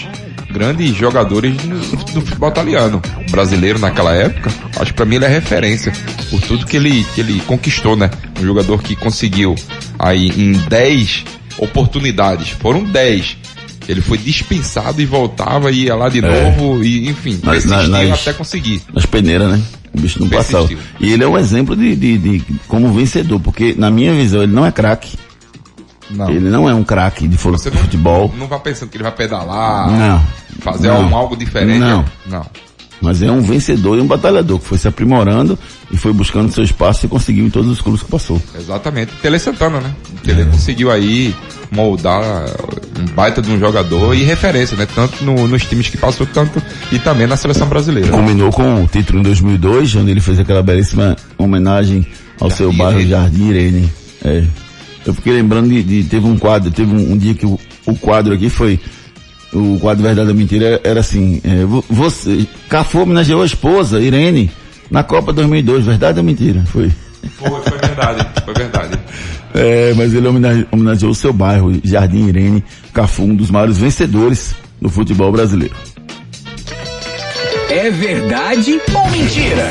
[0.50, 3.02] grandes jogadores do, do futebol italiano.
[3.30, 4.50] Brasileiro naquela época.
[4.76, 5.92] Acho que pra mim ele é referência.
[6.30, 8.08] Por tudo que ele, que ele conquistou, né?
[8.40, 9.54] Um jogador que conseguiu
[9.98, 11.24] aí em 10
[11.58, 12.48] oportunidades.
[12.50, 13.36] Foram 10.
[13.88, 16.44] Ele foi dispensado e voltava e ia lá de É.
[16.50, 18.82] novo e, enfim, Nas- persistiu nas- até conseguir.
[18.92, 19.60] Nas peneiras, né?
[19.92, 20.76] O bicho não Persistiu.
[20.78, 20.80] passava.
[21.00, 24.52] E ele é um exemplo de, de, de como vencedor, porque na minha visão ele
[24.52, 25.16] não é craque.
[26.10, 26.28] Não.
[26.28, 28.32] Ele não é um craque de fu- Você não, futebol.
[28.36, 30.22] não vai pensando que ele vai pedalar, Não.
[30.60, 31.14] fazer Não.
[31.16, 31.78] algo diferente.
[31.78, 32.04] Não.
[32.26, 32.44] Não.
[33.00, 35.58] Mas é um vencedor e um batalhador que foi se aprimorando
[35.90, 38.40] e foi buscando seu espaço e conseguiu em todos os clubes que passou.
[38.58, 39.12] Exatamente.
[39.22, 39.90] Tele Santana, né?
[40.22, 40.44] Tele É.
[40.44, 41.34] conseguiu aí
[41.70, 42.22] moldar
[42.98, 44.86] um baita de um jogador e referência, né?
[44.94, 48.10] Tanto no- nos times que passou, tanto e também na seleção brasileira.
[48.10, 52.06] Combinou com o título em 2002, onde ele fez aquela belíssima homenagem
[52.38, 53.90] ao seu bairro Jardim Irene.
[54.24, 54.44] É.
[55.06, 57.94] Eu fiquei lembrando de, de- teve um quadro, teve um, um dia que o, o
[57.94, 58.78] quadro aqui foi
[59.52, 64.50] o quadro Verdade ou Mentira era assim, é, vo- você, Cafu homenageou a esposa, Irene,
[64.90, 66.62] na Copa 2002, verdade ou mentira?
[66.66, 66.90] Foi.
[67.36, 68.98] Foi, foi verdade, foi verdade.
[69.54, 74.54] É, mas ele homenage- homenageou o seu bairro, Jardim Irene, Cafu, um dos maiores vencedores
[74.80, 75.74] do futebol brasileiro.
[77.68, 79.70] É verdade ou mentira?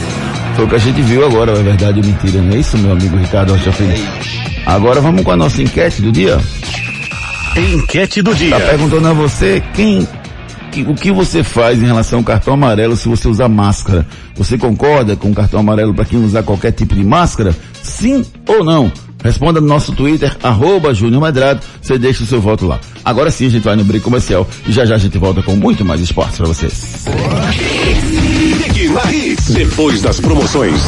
[0.56, 2.92] Foi o que a gente viu agora, é verdade ou mentira, não é isso, meu
[2.92, 3.94] amigo Ricardo Rocha Filho?
[4.66, 6.38] Agora vamos com a nossa enquete do dia.
[7.60, 8.52] Enquete do dia.
[8.52, 10.08] Tá perguntando a você quem,
[10.72, 14.06] que- o que você faz em relação ao cartão amarelo se você usar máscara.
[14.36, 17.56] Você concorda com o cartão amarelo para quem usar qualquer tipo de máscara?
[17.84, 18.92] Sim ou não?
[19.22, 22.80] Responda no nosso Twitter, arroba Júnior Medrado, você deixa o seu voto lá.
[23.04, 25.58] Agora sim a gente vai no break comercial e já já a gente volta com
[25.58, 27.06] muito mais esportes para vocês.
[29.50, 30.82] Depois das promoções.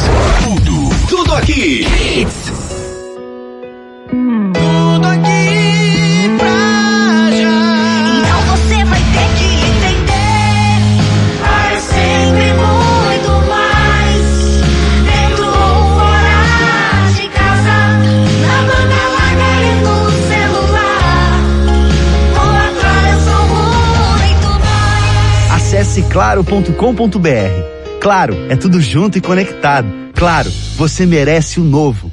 [0.44, 1.86] Tudo, tudo aqui.
[26.12, 27.98] claro.com.br.
[27.98, 29.88] Claro, é tudo junto e conectado.
[30.14, 32.12] Claro, você merece o novo.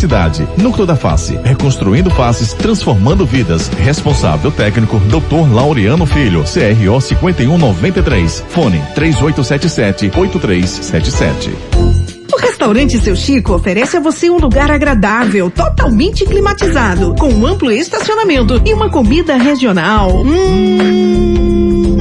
[0.57, 3.67] Núcleo da Face, reconstruindo faces, transformando vidas.
[3.69, 5.53] Responsável técnico, Dr.
[5.53, 8.45] Laureano Filho, CRO 5193.
[8.49, 11.51] Fone 3877-8377.
[12.33, 17.71] O restaurante Seu Chico oferece a você um lugar agradável, totalmente climatizado, com um amplo
[17.71, 20.23] estacionamento e uma comida regional.
[20.23, 21.30] Hum,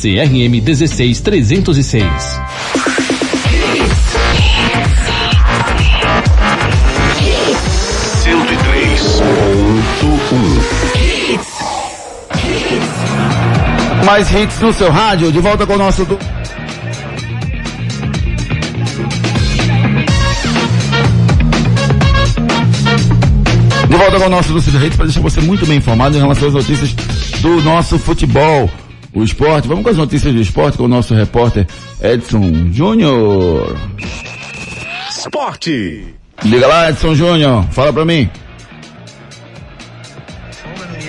[0.00, 2.40] CRM 16306.
[8.22, 8.52] Cento
[10.96, 11.38] e.
[14.06, 16.06] Mais hits no seu rádio, de volta com o nosso.
[16.06, 16.18] Du...
[23.86, 26.48] De volta com o nosso Lúcio Reis para deixar você muito bem informado em relação
[26.48, 26.94] às notícias
[27.42, 28.70] do nosso futebol,
[29.12, 29.68] o esporte.
[29.68, 31.66] Vamos com as notícias do esporte com o nosso repórter
[32.00, 33.76] Edson Júnior.
[35.08, 36.14] Esporte.
[36.44, 38.30] Liga lá, Edson Júnior, fala pra mim.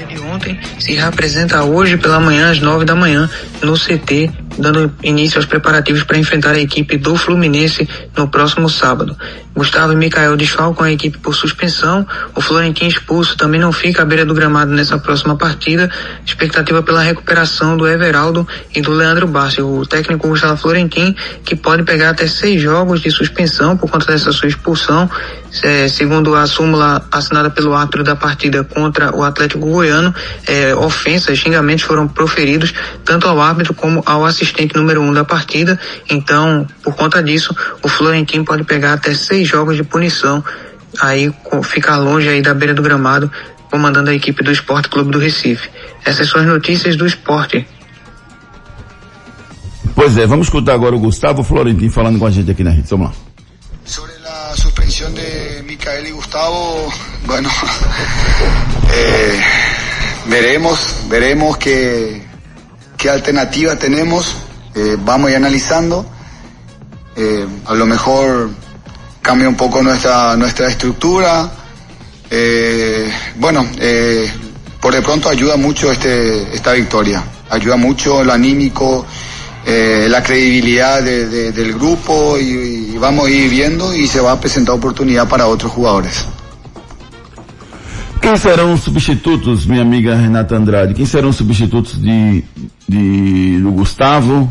[0.09, 3.29] de ontem se reapresenta hoje pela manhã às nove da manhã
[3.61, 7.87] no CT, dando início aos preparativos para enfrentar a equipe do Fluminense
[8.17, 9.15] no próximo sábado.
[9.55, 12.05] Gustavo e Mikael desfalcam a equipe por suspensão.
[12.35, 15.91] O Florentino expulso também não fica à beira do gramado nessa próxima partida.
[16.25, 19.61] Expectativa pela recuperação do Everaldo e do Leandro Bassi.
[19.61, 24.31] O técnico Gustavo Florentin, que pode pegar até seis jogos de suspensão por conta dessa
[24.31, 25.09] sua expulsão.
[25.63, 30.15] É, segundo a súmula assinada pelo árbitro da partida contra o Atlético Goiano,
[30.47, 35.77] é, ofensas, xingamentos foram proferidos tanto ao árbitro como ao assistente número um da partida.
[36.09, 40.43] Então, por conta disso, o Florentino pode pegar até seis jogos de punição,
[40.99, 43.31] aí ficar longe aí da beira do gramado,
[43.69, 45.69] comandando a equipe do Esporte Clube do Recife.
[46.05, 47.65] Essas são as notícias do esporte.
[49.95, 52.87] Pois é, vamos escutar agora o Gustavo Florentino falando com a gente aqui na rede.
[52.89, 53.13] Vamos lá.
[54.23, 56.91] la suspensión de Micael y Gustavo,
[57.25, 57.49] bueno,
[58.93, 59.41] eh,
[60.27, 62.21] veremos, veremos qué,
[62.97, 64.35] qué alternativa tenemos,
[64.75, 66.05] eh, vamos a ir analizando,
[67.15, 68.49] Eh, a lo mejor
[69.21, 71.49] cambia un poco nuestra, nuestra estructura,
[72.33, 74.25] Eh, bueno, eh,
[74.79, 79.05] por de pronto ayuda mucho este, esta victoria, ayuda mucho lo anímico,
[79.65, 84.21] eh, la credibilidad de- de- del grupo y, y vamos a ir viendo y se
[84.21, 86.25] va a presentar oportunidad para otros jugadores.
[88.21, 90.93] Quem serão os substitutos, minha amiga Renata Andrade?
[90.93, 92.45] Quem serão os substitutos de,
[92.87, 94.47] de do Gustavo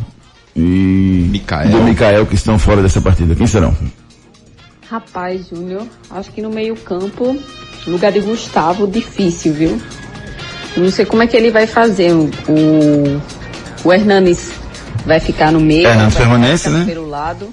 [0.55, 3.35] e do Mikael que estão fora dessa partida?
[3.35, 3.75] Quem serão?
[4.91, 7.39] Rapaz, Júnior, acho que no meio-campo,
[7.87, 9.81] lugar de Gustavo, difícil, viu?
[10.77, 12.13] Eu não sei como é que ele vai fazer.
[12.13, 12.29] O,
[13.85, 14.51] o Hernanes
[15.07, 15.87] vai ficar no meio.
[15.87, 16.85] Hernandes vai permanece, né?
[16.85, 17.49] Pelo lado.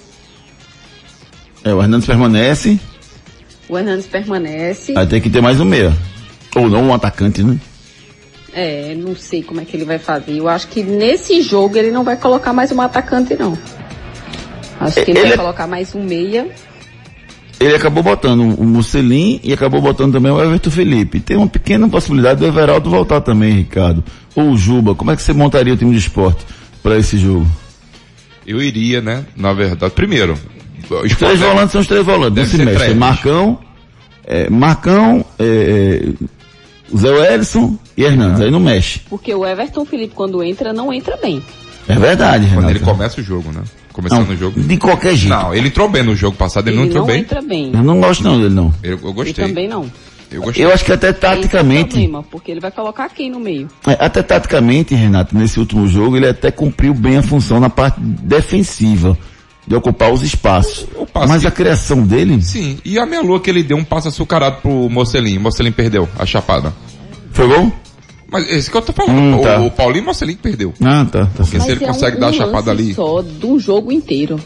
[1.63, 2.80] É, o Hernandes permanece,
[3.69, 4.93] O Hernandes permanece.
[4.93, 5.95] vai ter que ter mais um meia.
[6.56, 7.60] Ou não um atacante, né?
[8.52, 10.32] É, não sei como é que ele vai fazer.
[10.38, 13.56] Eu acho que nesse jogo ele não vai colocar mais um atacante, não.
[14.80, 16.48] Acho que ele, Ele vai é- colocar mais um meia.
[17.60, 21.19] Ele acabou botando o Mussolini e acabou botando também o Everton Felipe.
[21.19, 24.03] Tem uma pequena possibilidade do Everaldo voltar também, Ricardo.
[24.35, 24.93] Ou o Juba.
[24.93, 26.45] Como é que você montaria o time de esporte
[26.83, 27.47] para esse jogo?
[28.45, 29.25] Eu iria, né?
[29.35, 29.91] Na verdade.
[29.93, 30.37] Primeiro,
[31.03, 32.29] Os três é- volantes são os três volantes.
[32.29, 32.77] Não deve se ser mexe.
[32.77, 32.95] três.
[32.95, 33.60] Marcão,
[34.23, 38.99] é, Marcão, é, é, Zé Wellison e Hernandes, aí não mexe.
[39.10, 41.41] Porque o Everton Felipe, quando entra, não entra bem.
[41.89, 42.71] É verdade, Quando Renato.
[42.73, 43.62] ele começa o jogo, né?
[43.98, 44.60] Começando Não, o jogo.
[44.62, 45.35] de qualquer jeito.
[45.35, 47.21] Não, ele entrou bem no jogo passado, ele, não Ele entrou não bem.
[47.21, 47.71] entra bem.
[47.73, 48.71] Eu não gosto não dele, não.
[48.83, 49.45] Eu, eu Eu gostei.
[49.48, 49.91] também não.
[50.31, 50.63] Eu gostei.
[50.63, 53.67] Eu acho que até é o taticamente, problema, porque ele vai colocar quem no meio?
[53.87, 58.00] é, até taticamente, Renato, nesse último jogo, ele até cumpriu bem a função na parte
[58.00, 59.17] defensiva,
[59.65, 60.85] de ocupar os espaços.
[61.12, 63.83] passe Mas que- a criação dele Sim, e a meia lua que ele deu um
[63.83, 65.39] passo açucarado pro Mocelin.
[65.39, 66.71] Mocelin perdeu a chapada.
[67.31, 67.71] foi bom?
[68.32, 69.17] Mas esse que eu tô falando.
[69.17, 69.60] Hum, o, tá.
[69.62, 70.73] o Paulinho Mocelin perdeu.
[70.84, 71.25] Ah, tá.
[71.25, 72.94] tá Porque se ele é consegue um, dar a chapada ali.
[72.94, 74.38] só do jogo inteiro.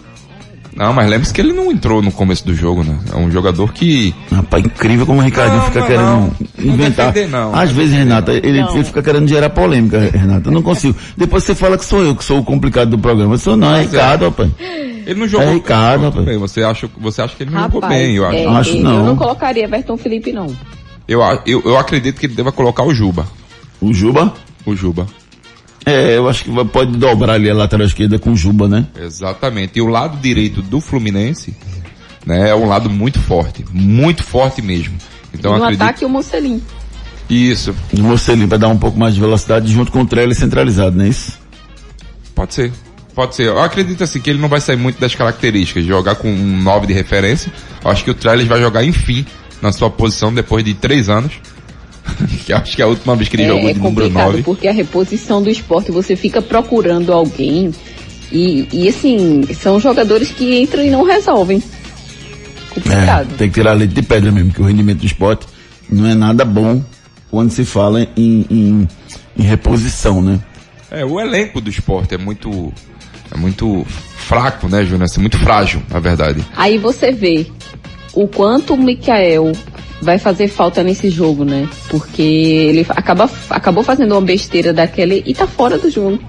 [0.73, 2.97] Não, mas lembre-se que ele não entrou no começo do jogo, né?
[3.11, 4.15] É um jogador que.
[4.31, 6.33] Rapaz, incrível como o Ricardinho Não, fica não, querendo não.
[6.59, 7.11] Não inventar.
[7.11, 7.53] defender, não.
[7.53, 8.73] Às Não vezes, Renata, ele, Não.
[8.75, 10.47] ele fica querendo gerar polêmica, Renata.
[10.47, 10.95] Eu não consigo.
[11.17, 13.33] Depois você fala que sou eu que sou o complicado do programa.
[13.33, 13.97] Eu sou não, é Mas é.
[13.97, 14.49] Ricardo, rapaz.
[15.05, 16.25] Ele não jogou É Ricardo, rapaz.
[16.25, 18.37] bem, você acha, você acha que ele não jogou Rapaz, bem, eu acho.
[18.37, 19.05] é, Acho eu não.
[19.07, 20.47] não colocaria Everton Felipe, não.
[21.05, 23.25] Eu, eu, eu acredito que ele deva colocar o Juba.
[23.81, 24.33] O Juba?
[24.65, 25.07] O Juba.
[25.85, 28.85] É, eu acho que pode dobrar ali a lateral esquerda com o Juba, né?
[28.95, 29.79] Exatamente.
[29.79, 31.55] E o lado direito do Fluminense,
[32.25, 33.65] né, é um lado muito forte.
[33.71, 34.95] Muito forte mesmo.
[35.33, 35.81] Então no acredito.
[35.81, 36.61] ataque, o Mocelin.
[37.27, 37.75] Isso.
[37.97, 41.05] O Mocelin vai dar um pouco mais de velocidade junto com o trailer centralizado, não
[41.05, 41.39] é isso?
[42.35, 42.71] Pode ser.
[43.15, 43.47] Pode ser.
[43.47, 46.61] Eu acredito assim que ele não vai sair muito das características de jogar com um
[46.61, 47.51] 9 de referência.
[47.83, 49.25] Eu acho que o Trellis vai jogar enfim
[49.61, 51.33] na sua posição depois de três anos.
[52.45, 54.31] que acho que é a última vez que ele É, jogou é de número complicado,
[54.31, 54.43] 9.
[54.43, 57.71] porque a reposição do esporte, você fica procurando alguém
[58.31, 61.61] e, e assim, são jogadores que entram e não resolvem.
[62.73, 63.33] Complicado.
[63.33, 65.45] É, tem que tirar leite de pedra mesmo, que o rendimento do esporte
[65.89, 66.81] não é nada bom
[67.29, 68.87] quando se fala em, em,
[69.37, 70.39] em reposição, né?
[70.89, 72.73] É, o elenco do esporte é muito.
[73.33, 75.03] É muito fraco, né, Júnior?
[75.03, 76.45] Assim, muito frágil, na verdade.
[76.57, 77.47] Aí você vê
[78.13, 79.53] o quanto o Mikael
[80.01, 81.67] vai fazer falta nesse jogo, né?
[81.89, 86.19] Porque ele acaba, acabou fazendo uma besteira daquele e tá fora do jogo.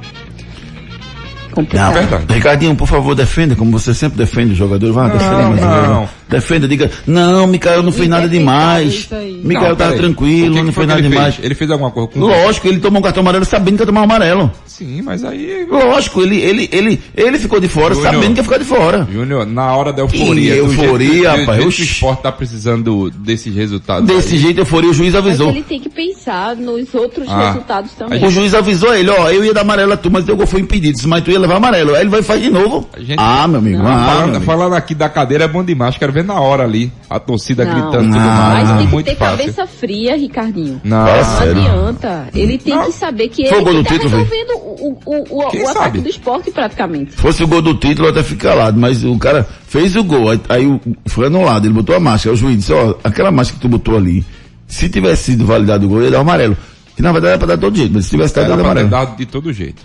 [1.52, 2.24] Complicado.
[2.32, 4.92] Ricardinho, por favor, defenda, como você sempre defende o jogador.
[4.92, 5.70] Vá, Não, defenda mais não.
[5.74, 6.08] jogador.
[6.32, 9.08] Defenda, diga, não, Mikael não fez nada demais.
[9.42, 9.98] Mikael Não, tava peraí.
[9.98, 11.34] tranquilo, O que que não foi fez nada ele demais.
[11.34, 11.44] fez?
[11.44, 14.00] Ele fez alguma coisa com Lógico, ele tomou um cartão amarelo sabendo que ia tomar
[14.00, 14.50] um amarelo.
[14.66, 15.66] Sim, mas aí.
[15.70, 18.12] Lógico, ele, ele, ele, ele ficou de fora Júnior.
[18.14, 19.06] sabendo que ia ficar de fora.
[19.12, 20.52] Júnior, na hora da euforia.
[20.54, 24.06] Que euforia, rapaz, o esporte tá precisando desses resultados.
[24.06, 24.40] Desse aí.
[24.40, 25.50] jeito, euforia, o juiz Mas avisou.
[25.50, 27.48] ele tem que pensar nos outros Ah.
[27.52, 28.24] resultados também.
[28.24, 30.60] O juiz avisou ele, ó, eu ia dar amarelo a tu, mas teu gol foi
[30.60, 31.94] impedido, mas tu ia levar amarelo.
[31.94, 32.88] Aí ele vai e faz de novo.
[32.98, 34.44] gente- Ah, meu amigo, ah, meu falando, amigo.
[34.44, 35.96] falando aqui da cadeira é bom demais.
[35.96, 37.72] Quero ver na hora ali a torcida Não.
[37.72, 38.68] gritando e tudo mais.
[38.68, 39.36] Mas tem que muito ter fácil.
[39.38, 40.80] cabeça fria, Ricardinho.
[40.84, 41.62] Não, não sério.
[41.62, 42.28] adianta.
[42.34, 44.98] Ele tem que saber que Foi o ele gol que do tá título, resolvendo o,
[45.04, 46.00] o, o, o ataque sabe?
[46.00, 47.12] do esporte praticamente.
[47.12, 50.04] Se fosse o gol do título, eu até fico calado, mas o cara fez o
[50.04, 53.30] gol, aí, aí o- foi anulado, ele botou a máscara, o juiz disse, ó, aquela
[53.30, 54.24] máscara que tu botou ali,
[54.66, 56.56] se tivesse sido validado o gol, ia dar o amarelo.
[56.94, 58.88] Que na verdade era pra dar todo jeito, mas se tivesse dado, amarelo.
[58.90, 59.82] dado de todo jeito.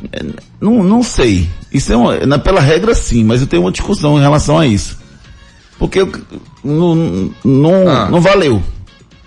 [0.60, 1.48] Não, não sei.
[1.74, 4.68] Isso é uma, na, pela regra sim, mas eu tenho uma discussão em relação a
[4.68, 5.00] isso.
[5.80, 6.06] Porque
[6.64, 8.10] não, não, Ah.
[8.10, 8.62] não valeu,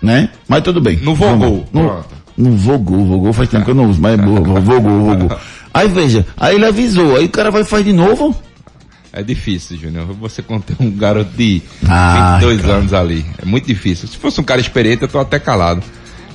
[0.01, 0.29] né?
[0.47, 0.97] Mas tudo bem.
[1.01, 1.65] Não vogou.
[1.71, 2.05] Não, Pronto.
[2.37, 5.37] não vogou, vogou faz tempo que eu não uso, mas é boa, vogou, vogou.
[5.73, 8.35] Aí veja, aí ele avisou, aí o cara vai e faz de novo.
[9.13, 10.05] É difícil, Júnior.
[10.21, 12.73] Você conter um garoto de Ah, 22 cara.
[12.75, 13.25] anos ali.
[13.41, 14.07] É muito difícil.
[14.07, 15.81] Se fosse um cara experiente, eu tô até calado.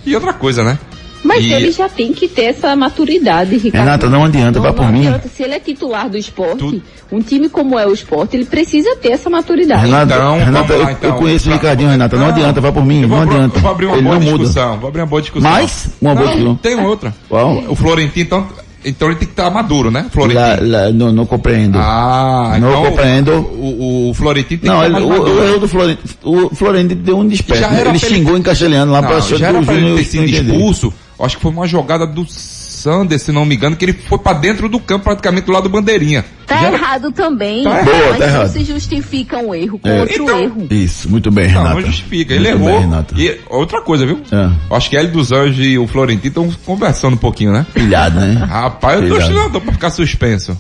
[0.05, 0.79] E outra coisa, né?
[1.27, 3.85] Mas E- ele já tem que ter essa maturidade, Ricardo.
[3.85, 5.07] Renata, não adianta, vai por mim.
[5.07, 5.29] adianta.
[5.29, 9.11] Se ele é titular do esporte, um time como é o esporte, ele precisa ter
[9.13, 9.85] essa maturidade.
[9.87, 11.11] Renata, Então, Renata lá, eu, então.
[11.11, 13.57] eu conheço o Ricardinho, Renata, não, Não, adianta, vai por mim, Eu não adianta.
[13.59, 14.39] eu vou abrir uma ele boa não muda.
[14.39, 14.79] discussão.
[14.79, 15.51] Vou abrir uma boa discussão.
[15.51, 15.89] Mais?
[16.01, 16.57] Uma boa Não, discussão.
[16.57, 17.15] Tem outra.
[17.29, 17.65] Qual?
[17.69, 18.47] O Florentino, então,
[18.85, 20.07] então ele tem que estar maduro, né?
[20.13, 20.41] Florentino.
[20.41, 21.77] Lá- lá, não, não compreendo.
[21.79, 23.33] Ah, não então compreendo.
[23.33, 25.57] O, o Florentino tem Não, que ele, estar o, mais maduro.
[25.57, 27.65] o do Florentino, o Florentino deu um desperto.
[27.65, 29.83] Era Ele ele- xingou em castelhano lá Não, pra achar já era o pra ele
[29.83, 30.93] Júnior ter sido expulso.
[31.19, 34.33] Acho que foi uma jogada do Sander, se não me engano, que ele foi pra
[34.35, 36.25] dentro do campo, praticamente do lado do bandeirinha.
[36.47, 38.03] Tá Já errado também, Tá mas errado.
[38.05, 38.43] Boa, tá errado.
[38.43, 40.01] não se justifica um erro com É.
[40.03, 40.67] outro Então- erro.
[40.71, 41.75] Isso, muito bem, Não, Renata.
[41.75, 42.35] não justifica.
[42.35, 43.05] Ele Muito errou.
[43.15, 44.21] Bem, e outra coisa, viu?
[44.31, 44.75] É.
[44.77, 47.67] Acho que ele dos Anjos e o Florentino estão conversando um pouquinho, né?
[47.73, 48.45] Pilhado, né?
[48.47, 50.57] Rapaz, eu tô estudando pra ficar suspenso.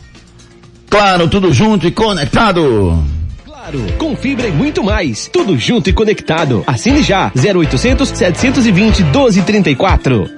[0.88, 3.02] Claro, tudo junto e conectado.
[3.66, 5.26] Claro, com fibra e muito mais.
[5.26, 6.62] Tudo junto e conectado.
[6.68, 7.32] Assine já.
[7.34, 10.30] 0800 720 1234.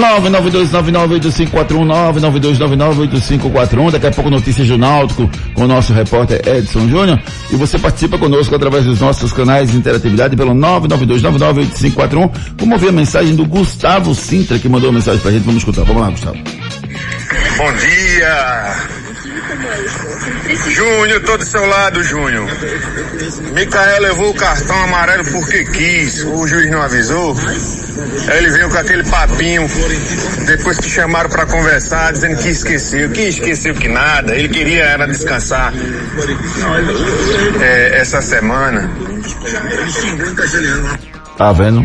[0.00, 1.84] 992998541
[2.16, 7.20] 992998541 Daqui a pouco notícias do Náutico com o nosso repórter Edson Júnior.
[7.50, 12.30] E você participa conosco através dos nossos canais de interatividade pelo 992998541.
[12.56, 15.44] Vamos ouvir a mensagem do Gustavo Sintra que mandou uma mensagem pra gente.
[15.44, 15.84] Vamos escutar.
[15.84, 16.38] Vamos lá, Gustavo.
[17.58, 19.02] Bom dia!
[20.70, 22.48] Júnior, tô do seu lado, Júnior.
[23.54, 27.36] Micael levou o cartão amarelo porque quis, o juiz não avisou.
[28.28, 29.68] Aí ele veio com aquele papinho,
[30.46, 33.10] depois que chamaram pra conversar, dizendo que esqueceu.
[33.10, 35.72] Que esqueceu que nada, ele queria era descansar
[37.60, 38.90] é, essa semana.
[41.36, 41.84] Tá vendo?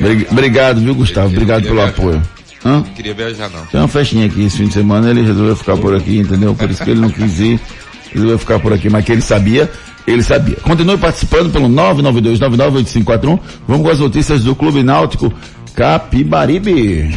[0.00, 1.28] Brig- Obrigado, viu, Gustavo?
[1.28, 2.22] Obrigado pelo apoio.
[2.68, 2.82] Hã?
[2.94, 3.64] Queria viajar não.
[3.66, 6.54] Tem uma festinha aqui esse fim de semana, ele resolveu ficar por aqui, entendeu?
[6.54, 7.60] Por isso que ele não quis ir,
[8.12, 9.70] resolveu ficar por aqui, mas que ele sabia,
[10.06, 10.56] ele sabia.
[10.56, 13.38] Continue participando pelo 992998541.
[13.66, 15.32] Vamos com as notícias do Clube Náutico
[15.74, 17.14] Capibaribe.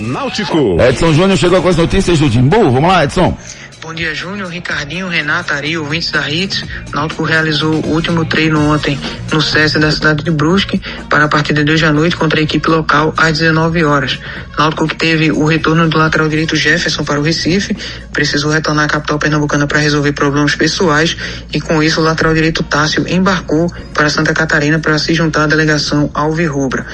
[0.00, 0.76] Náutico.
[0.80, 2.70] Edson Júnior chegou com as notícias do Timbu.
[2.70, 3.36] Vamos lá, Edson.
[3.82, 6.66] Bom dia, Júnior, Ricardinho, Renato, Ari, ouvintes da Hits.
[6.92, 9.00] Náutico realizou o último treino ontem
[9.32, 10.78] no SESI da cidade de Brusque
[11.08, 14.20] para a partida de hoje à noite contra a equipe local às 19 horas.
[14.58, 17.74] Náutico que teve o retorno do lateral direito Jefferson para o Recife,
[18.12, 21.16] precisou retornar à capital pernambucana para resolver problemas pessoais
[21.50, 25.46] e com isso o lateral direito Tássio embarcou para Santa Catarina para se juntar à
[25.46, 26.84] delegação Alvirrubra.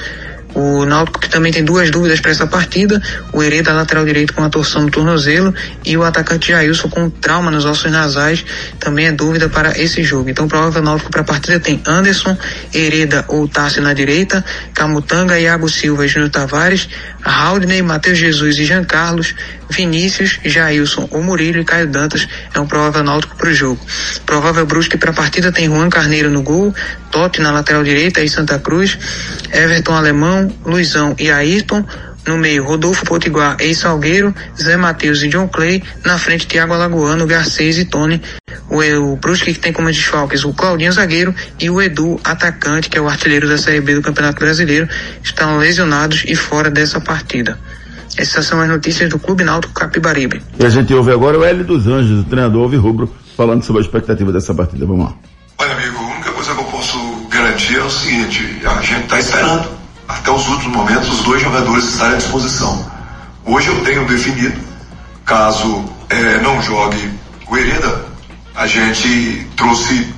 [0.53, 3.01] O Náutico que também tem duas dúvidas para essa partida,
[3.33, 5.53] o Hereda lateral direito com a torção no tornozelo
[5.85, 8.45] e o atacante Jailson com trauma nos ossos nasais
[8.79, 10.29] também é dúvida para esse jogo.
[10.29, 12.37] Então provável Náutico para a partida tem Anderson,
[12.73, 14.43] Hereda ou Tássio na direita,
[14.73, 16.89] Camutanga, Iago Silva e Júnior Tavares,
[17.23, 19.35] Haldney, Matheus Jesus e Jean Carlos,
[19.69, 23.79] Vinícius, Jailson ou Murilo e Caio Dantas é um provável Náutico para o jogo.
[24.25, 26.73] Provável Brusque para a partida tem Juan Carneiro no gol,
[27.11, 28.97] Totti na lateral direita e Santa Cruz,
[29.51, 31.85] Everton Alemão, Luizão e Ayrton,
[32.27, 37.25] no meio, Rodolfo Potiguar e Salgueiro, Zé Matheus e John Clay, na frente, Thiago Alagoano,
[37.25, 38.21] Garcês e Tony.
[38.69, 42.97] O, o Brusque que tem como desfalques o Claudinho Zagueiro e o Edu, atacante, que
[42.97, 44.89] é o artilheiro da Série B do Campeonato Brasileiro,
[45.23, 47.57] estão lesionados e fora dessa partida.
[48.17, 50.41] Essas são as notícias do Clube Náutico Capibaribe.
[50.59, 53.81] E a gente ouve agora o Hélio dos Anjos, o treinador Alvi Rubro, falando sobre
[53.81, 54.85] a expectativa dessa partida.
[54.85, 55.13] Vamos lá.
[55.59, 56.97] Olha, amigo, a única coisa que eu posso
[57.29, 59.69] garantir é o seguinte: a gente está esperando
[60.07, 62.91] até os últimos momentos os dois jogadores estarem à disposição.
[63.45, 64.59] Hoje eu tenho definido,
[65.25, 67.11] caso eh, não jogue
[67.49, 68.05] o Hereda,
[68.55, 70.13] a gente trouxe,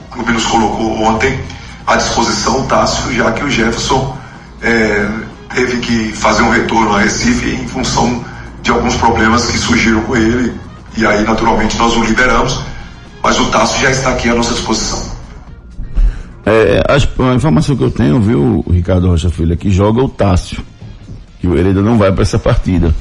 [0.00, 1.38] o clube nos colocou ontem
[1.86, 4.18] à disposição o Tássio, já que o Jefferson
[4.62, 5.08] eh,
[5.54, 8.24] teve que fazer um retorno a Recife em função
[8.62, 10.52] de alguns problemas que surgiram com ele.
[10.96, 12.60] E aí, naturalmente, nós o liberamos,
[13.22, 15.12] mas o Tássio já está aqui à nossa disposição.
[16.46, 20.08] É, as- a informação que eu tenho, viu, Ricardo Rocha Filho, é que joga o
[20.08, 20.62] Tássio.
[21.40, 22.94] Que o Hereda não vai para essa partida.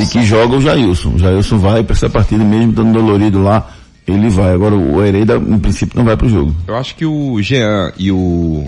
[0.00, 1.10] E que joga o Jailson.
[1.10, 3.68] O Jailson vai para essa partida, mesmo estando dolorido lá,
[4.06, 4.52] ele vai.
[4.52, 6.54] Agora o Hereda, em princípio, não vai pro jogo.
[6.66, 8.66] Eu acho que o Jean e o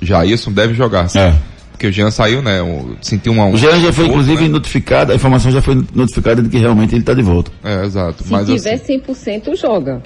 [0.00, 1.18] Jailson devem jogar, sim.
[1.18, 1.34] É.
[1.74, 2.62] Porque o Jean saiu, né?
[2.62, 3.48] o- Sentiu uma...
[3.48, 7.00] O Jean já foi, inclusive, notificado, a informação já foi notificada de que realmente ele
[7.00, 7.50] está de volta.
[7.64, 8.22] É, exato.
[8.22, 10.00] Se Mas tiver assim, 100% joga.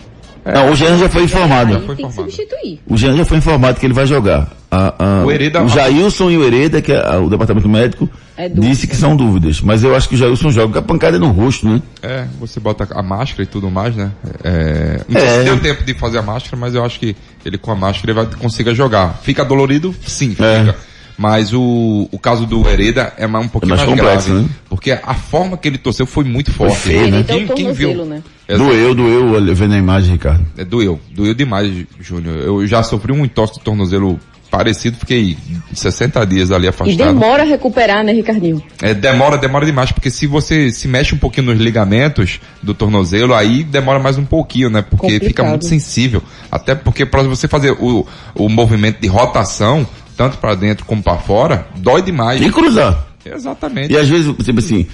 [0.46, 1.76] Não, o Jean já foi informado.
[1.76, 2.80] Aí tem que substituir.
[2.86, 4.50] O Jean já foi informado que ele vai jogar.
[4.70, 8.08] A- a- O Hereda- o Jailson e o Hereda, que é a- o departamento médico,
[8.34, 9.60] É disse que são dúvidas.
[9.60, 11.82] Mas eu acho que o Jailson joga com a pancada no rosto, né?
[12.02, 14.10] é, você bota a máscara e tudo mais, né?
[14.42, 15.38] É, não sei É.
[15.40, 17.14] se deu tempo de fazer a máscara, mas eu acho que
[17.44, 19.18] ele com a máscara ele vai consiga jogar.
[19.22, 19.94] Fica dolorido?
[20.06, 20.76] Sim, fica.
[21.18, 24.44] Mas o, o caso do Hereda é mais, um pouquinho É mais mais, complexo, grave.
[24.44, 24.50] né?
[24.70, 26.76] Porque a forma que ele torceu foi muito forte.
[26.76, 27.24] feio, né?
[27.26, 27.90] Quem, quem viu?
[27.90, 28.22] Exato.
[28.64, 30.46] Doeu, doeu vendo a imagem, Ricardo.
[30.56, 32.36] É, doeu, doeu demais, Júnior.
[32.36, 34.18] Eu já sofri um entorse de tornozelo
[34.50, 35.36] parecido, fiquei
[35.74, 36.96] 60 dias ali E afastado.
[36.96, 38.62] demora a recuperar, né, Ricardinho?
[38.80, 43.34] É, demora, demora demais, porque se você se mexe um pouquinho nos ligamentos do tornozelo,
[43.34, 44.80] aí demora mais um pouquinho, né?
[44.80, 45.48] Porque fica Complicado.
[45.50, 46.22] muito sensível.
[46.50, 49.86] Até porque para você fazer o, o movimento de rotação,
[50.18, 52.42] tanto para dentro como para fora, dói demais.
[52.42, 53.06] E cruzar.
[53.24, 53.92] Exatamente.
[53.92, 54.86] E às vezes, tipo assim,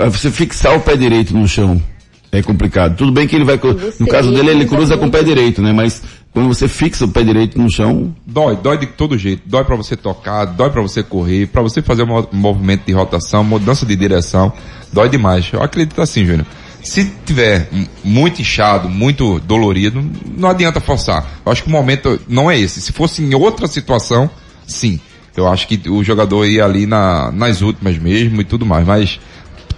[0.00, 1.82] é, você fixar o pé direito no chão
[2.30, 2.96] é complicado.
[2.96, 5.60] Tudo bem que ele vai, cru- no caso dele, ele cruza com o pé direito,
[5.60, 5.72] né?
[5.72, 6.02] Mas
[6.32, 9.42] quando você fixa o pé direito no chão, Dói, dói de todo jeito.
[9.46, 12.92] Dói pra você tocar, dói pra você correr, pra você fazer um mo- movimento de
[12.92, 14.52] rotação, mudança de direção.
[14.92, 15.48] Dói demais.
[15.52, 16.46] Eu acredito assim, Júnior.
[16.82, 17.68] Se tiver
[18.02, 20.04] muito inchado, muito dolorido,
[20.36, 21.24] não adianta forçar.
[21.46, 22.80] Eu acho que o momento não é esse.
[22.80, 24.28] Se fosse em outra situação,
[24.72, 24.98] sim.
[25.36, 28.86] Eu acho que o jogador ia ali na, nas últimas mesmo e tudo mais.
[28.86, 29.20] Mas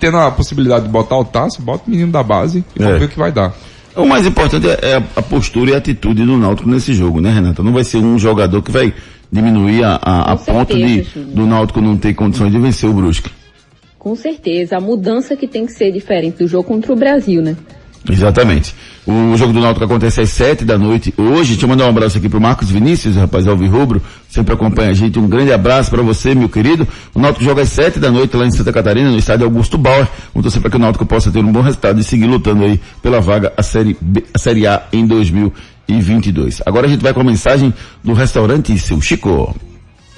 [0.01, 2.84] tendo a possibilidade de botar o Tássio, bota o menino da base e É.
[2.84, 3.55] vamos ver o que vai dar.
[3.97, 7.30] o mais importante é é a postura e a atitude do Náutico nesse jogo, né,
[7.32, 7.62] Renata?
[7.62, 8.92] Não vai ser um jogador que vai
[9.30, 11.03] diminuir a, a, a ponto de,
[11.34, 13.30] do Náutico não ter condições de vencer o Brusque.
[13.99, 14.76] Com certeza.
[14.76, 17.57] A mudança que tem que ser diferente do jogo contra o Brasil, né?
[18.11, 18.74] Exatamente.
[19.07, 21.52] O jogo do Náutico acontece às sete da noite hoje.
[21.52, 25.18] Deixa eu mandar um abraço aqui pro Marcos Vinícius, rapaz Alvirrubro, sempre acompanha a gente.
[25.18, 26.86] Um grande abraço para você, meu querido.
[27.14, 30.09] O Náutico joga às sete da noite lá em Santa Catarina, no estádio Augusto Bauer.
[30.32, 32.80] Vamos torcer para que o Náutico possa ter um bom resultado e seguir lutando aí
[33.02, 36.62] pela vaga a Série, B, a série A em 2022.
[36.64, 39.55] Agora a gente vai com a mensagem do restaurante Seu Chico.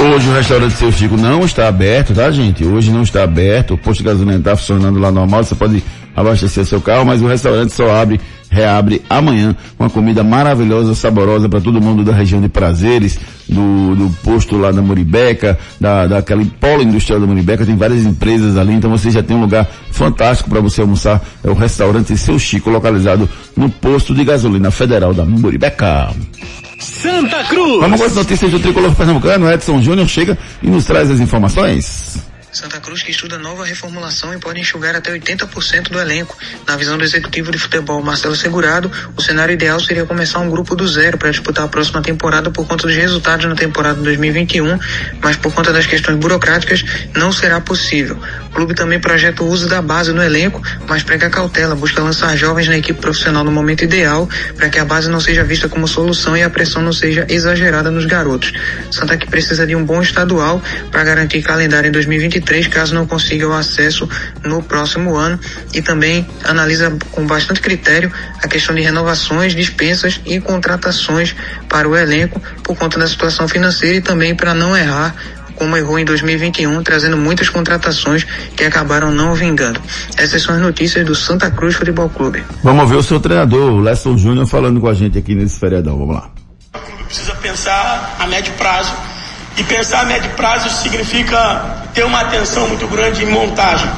[0.00, 2.64] Hoje o restaurante Seu Chico não está aberto, tá gente?
[2.64, 5.82] Hoje não está aberto, o posto de gasolina está funcionando lá normal, você pode
[6.14, 11.60] abastecer seu carro, mas o restaurante só abre, reabre amanhã, uma comida maravilhosa, saborosa para
[11.60, 13.18] todo mundo da região de Prazeres,
[13.48, 18.56] do, do posto lá da Muribeca, da, daquele polo industrial da Muribeca, tem várias empresas
[18.56, 22.38] ali, então você já tem um lugar fantástico para você almoçar, é o restaurante Seu
[22.38, 26.08] Chico, localizado no posto de gasolina federal da Muribeca.
[26.78, 27.80] Santa Cruz.
[27.80, 29.50] Vamos com as notícias do tricolor pernambucano.
[29.50, 32.27] Edson Júnior chega e nos traz as informações.
[32.58, 36.36] Santa Cruz que estuda nova reformulação e pode enxugar até 80% do elenco.
[36.66, 40.74] Na visão do executivo de futebol Marcelo Segurado, o cenário ideal seria começar um grupo
[40.74, 44.76] do zero para disputar a próxima temporada por conta dos resultados na temporada 2021,
[45.22, 46.84] mas por conta das questões burocráticas
[47.14, 48.18] não será possível.
[48.46, 52.36] O clube também projeta o uso da base no elenco, mas prega cautela, busca lançar
[52.36, 55.86] jovens na equipe profissional no momento ideal para que a base não seja vista como
[55.86, 58.52] solução e a pressão não seja exagerada nos garotos.
[58.90, 63.46] Santa que precisa de um bom estadual para garantir calendário em 2023 caso não consiga
[63.46, 64.08] o acesso
[64.44, 65.38] no próximo ano
[65.74, 68.10] e também analisa com bastante critério
[68.42, 71.34] a questão de renovações, dispensas e contratações
[71.68, 75.14] para o elenco por conta da situação financeira e também para não errar
[75.58, 78.24] como errou em 2021, trazendo muitas contratações
[78.56, 79.80] que acabaram não vingando.
[80.16, 82.44] Essas são as notícias do Santa Cruz Futebol Clube.
[82.62, 85.98] Vamos ver o seu treinador, o Lesson Júnior, falando com a gente aqui nesse feriadão.
[85.98, 86.30] Vamos lá.
[86.72, 88.94] O clube precisa pensar a médio prazo
[89.56, 93.90] e pensar a médio prazo significa ter uma atenção muito grande em montagem.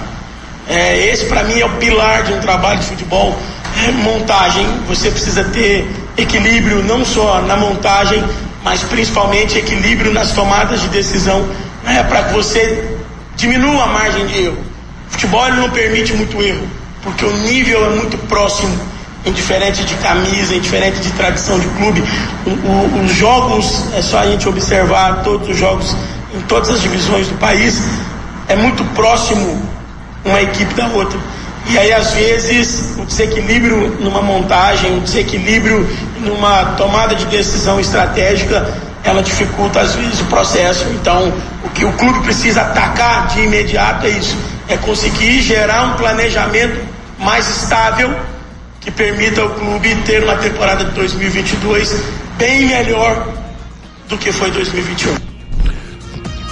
[0.67, 3.39] É, esse para mim é o pilar de um trabalho de futebol.
[3.87, 4.67] É montagem.
[4.89, 5.87] Você precisa ter
[6.17, 8.25] equilíbrio não só na montagem,
[8.65, 11.47] mas principalmente equilíbrio nas tomadas de decisão,
[11.85, 12.97] né, para que você
[13.37, 14.65] diminua a margem de erro.
[15.09, 16.67] O futebol não permite muito erro,
[17.03, 18.81] porque o nível é muito próximo
[19.27, 22.03] indiferente de camisa, indiferente de tradição de clube.
[22.47, 25.95] O, o, os jogos, é só a gente observar todos os jogos
[26.35, 27.83] em todas as divisões do país,
[28.49, 29.63] é muito próximo
[30.25, 31.19] uma equipe da outra.
[31.69, 35.89] E aí, às vezes, o desequilíbrio numa montagem, o desequilíbrio
[36.21, 38.67] numa tomada de decisão estratégica,
[39.05, 40.87] ela dificulta, às vezes, o processo.
[40.91, 41.33] Então,
[41.65, 44.37] o que o clube precisa atacar de imediato é isso:
[44.69, 46.81] é conseguir gerar um planejamento
[47.19, 48.15] mais estável
[48.81, 52.03] que permita ao clube ter uma temporada de 2022
[52.39, 53.29] bem melhor
[54.09, 55.30] do que foi 2021.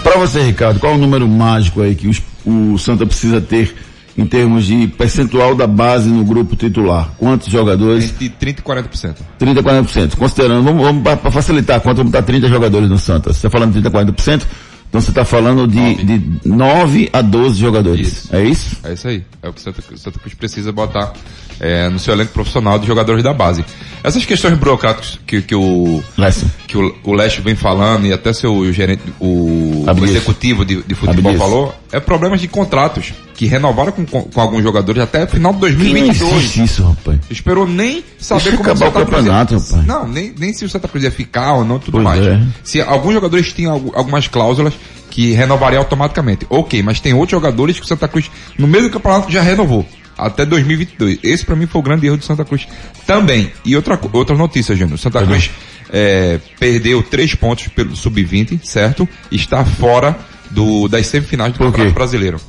[0.08, 3.74] Para você, Ricardo, qual é o número mágico aí que os, o Santa precisa ter
[4.16, 7.10] em termos de percentual da base no grupo titular?
[7.18, 8.04] Quantos jogadores?
[8.04, 9.16] Entre 30% e 40%.
[9.38, 10.16] 30 e 40%.
[10.16, 13.34] Considerando, vamos, vamos para facilitar, quanto vamos botar 30 jogadores no Santa?
[13.34, 14.46] Você está falando de 30 a 40%?
[14.88, 18.08] Então você está falando de, de 9 a 12 jogadores.
[18.08, 18.36] Isso.
[18.36, 18.76] É isso?
[18.82, 19.22] É isso aí.
[19.42, 21.12] É o que o Santa, Santa Cruz precisa botar
[21.60, 23.64] é, no seu elenco profissional de jogadores da base.
[24.02, 26.50] Essas questões burocráticas que, que o Lécio.
[26.66, 30.94] que o, o Leste vem falando e até seu gerente, o, o executivo de, de
[30.94, 31.38] futebol Abdias.
[31.38, 35.60] falou, é problemas de contratos que renovaram com, com, alguns jogadores até o final de
[35.60, 36.32] Que não 2022.
[36.34, 37.20] existe isso, rapaz.
[37.30, 39.86] Esperou nem saber Deixa como acabar o Santa Cruz ia- campeonato, rapaz.
[39.86, 42.26] Não, nem, nem se o Santa Cruz ia ficar ou não, tudo Pois mais.
[42.26, 42.42] é.
[42.64, 44.74] Se alguns jogadores tinham algu- algumas cláusulas
[45.08, 46.46] que renovariam automaticamente.
[46.50, 48.28] Ok, mas tem outros jogadores que o Santa Cruz,
[48.58, 49.86] no meio do campeonato, já renovou.
[50.18, 51.20] Até 2022.
[51.22, 52.66] Esse pra mim foi o grande erro do Santa Cruz
[53.06, 53.52] também.
[53.64, 54.96] E outra, outra notícia, Júnior.
[54.96, 55.48] O Santa Cruz
[55.92, 59.08] é, perdeu três pontos pelo Sub-20, certo?
[59.30, 60.18] Está fora
[60.50, 62.40] do, das semifinais do Campeonato Brasileiro.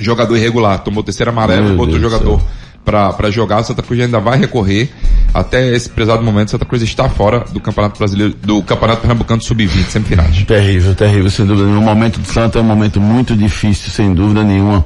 [0.00, 2.42] Jogador irregular, tomou terceiro amarelo, Meu botou Deus do jogador
[2.84, 3.60] pra jogar.
[3.60, 4.90] O Santa Cruz ainda vai recorrer.
[5.32, 9.86] Até esse prezado momento, Santa Cruz está fora do Campeonato Brasileiro, do Campeonato Pernambucano Sub-20,
[9.88, 10.44] semifinais.
[10.44, 11.90] Terrível, terrível, sem dúvida nenhuma.
[11.90, 14.84] O momento do Santa é um momento muito difícil, sem dúvida nenhuma.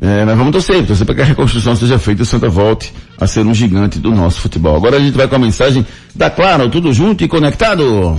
[0.00, 2.92] É, mas vamos torcer, torcer para que a reconstrução seja feita e o Santa volte
[3.18, 4.76] a ser um gigante do nosso futebol.
[4.76, 8.18] Agora a gente vai com a mensagem da Claro, tudo junto e conectado.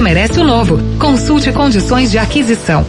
[0.01, 0.79] merece o novo.
[0.97, 2.85] Consulte condições de aquisição.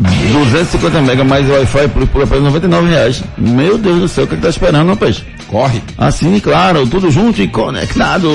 [0.00, 3.22] 250 mega mais Wi-Fi por, por apenas 99 reais.
[3.36, 5.22] Meu Deus do céu, o que, que tá esperando, rapaz?
[5.48, 5.82] Corre.
[5.96, 8.28] Assine, claro, tudo junto e conectado.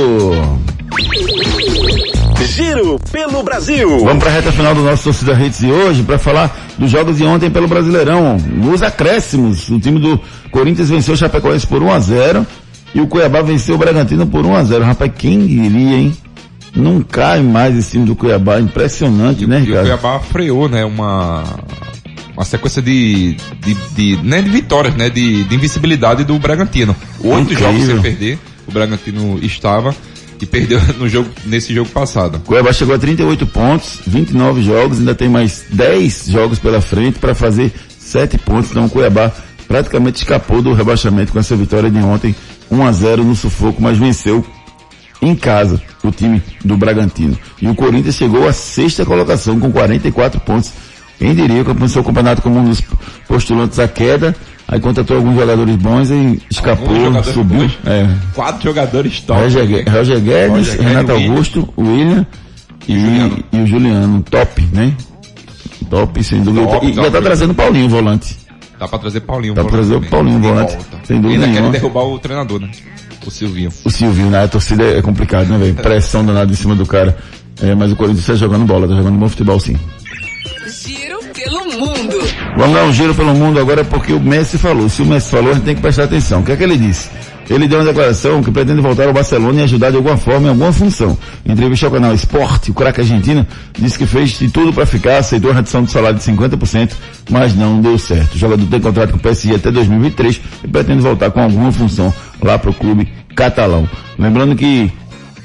[2.46, 4.04] Giro pelo Brasil.
[4.04, 7.18] Vamos para a reta final do nosso Torcida Hits de hoje para falar dos jogos
[7.18, 8.38] de ontem pelo Brasileirão.
[8.38, 10.20] Nos acréscimos, o time do
[10.52, 12.48] Corinthians venceu o Chapecoense por 1 a 0
[12.94, 16.18] e o Cuiabá venceu o Bragantino por 1 a 0 Rapaz, quem diria, hein?
[16.76, 19.86] Não cai mais esse time do Cuiabá, impressionante, né, E o Ricardo?
[19.86, 21.44] Cuiabá freou, né, uma,
[22.36, 26.96] uma sequência de, de, de, né, de vitórias, né, de, de invencibilidade do Bragantino.
[27.20, 29.96] Oito jogos sem perder, o Bragantino estava
[30.42, 32.40] e perdeu no jogo, nesse jogo passado.
[32.46, 37.34] Cuiabá chegou a 38 pontos, 29 jogos, ainda tem mais 10 jogos pela frente para
[37.34, 38.72] fazer 7 pontos.
[38.72, 39.32] Então o Cuiabá
[39.68, 42.36] praticamente escapou do rebaixamento com essa vitória de ontem,
[42.70, 44.46] 1 a 0 no sufoco, mas venceu
[45.30, 47.38] em casa o time do Bragantino.
[47.62, 50.72] E o Corinthians chegou à sexta colocação com 44 pontos.
[51.20, 52.82] Quem diria que começou o campeonato como um dos
[53.28, 54.36] postulantes à queda,
[54.68, 57.60] aí contratou alguns jogadores bons e escapou, subiu.
[57.60, 57.78] bons.
[57.86, 58.08] É.
[58.34, 59.42] Quatro jogadores top.
[59.42, 61.30] Roger, Gue- Roger Guedes, Roger Guedes, Renato William.
[61.32, 62.28] Augusto, William
[62.88, 62.94] e,
[63.54, 64.22] e o Juliano.
[64.30, 64.94] Top, né?
[65.90, 66.66] Top, sem dúvida.
[66.68, 67.14] Top, e já top.
[67.14, 68.38] tá trazendo o Paulinho, volante.
[68.80, 69.54] Dá pra trazer Paulinho.
[69.54, 70.02] Dá pra trazer o.
[70.02, 70.78] Paulinho, volante.
[71.06, 72.70] Sem dúvida Ainda querem derrubar o treinador, né?
[73.26, 73.72] O Silvinho.
[73.86, 74.44] O Silvio, né?
[74.44, 75.76] A torcida é complicado, né, velho?
[75.76, 77.18] Pressão danada em cima do cara.
[77.62, 79.78] É, mas o Corinthians tá jogando bola, tá jogando bom futebol sim.
[80.68, 82.16] Giro pelo mundo.
[82.58, 84.90] Vamos dar um giro pelo mundo agora porque o Messi falou.
[84.90, 86.42] Se o Messi falou, a gente tem que prestar atenção.
[86.42, 87.10] O que é que ele disse?
[87.50, 90.50] Ele deu uma declaração que pretende voltar ao Barcelona e ajudar de alguma forma, em
[90.50, 91.18] alguma função.
[91.46, 95.18] Em entrevista ao canal Esporte, o craque argentino disse que fez de tudo para ficar,
[95.18, 96.92] aceitou a redução do salário de 50%,
[97.30, 98.36] mas não deu certo.
[98.36, 102.14] O jogador tem contrato com o PSG até 2023 e pretende voltar com alguma função
[102.44, 103.90] lá pro clube catalão.
[104.18, 104.92] Lembrando que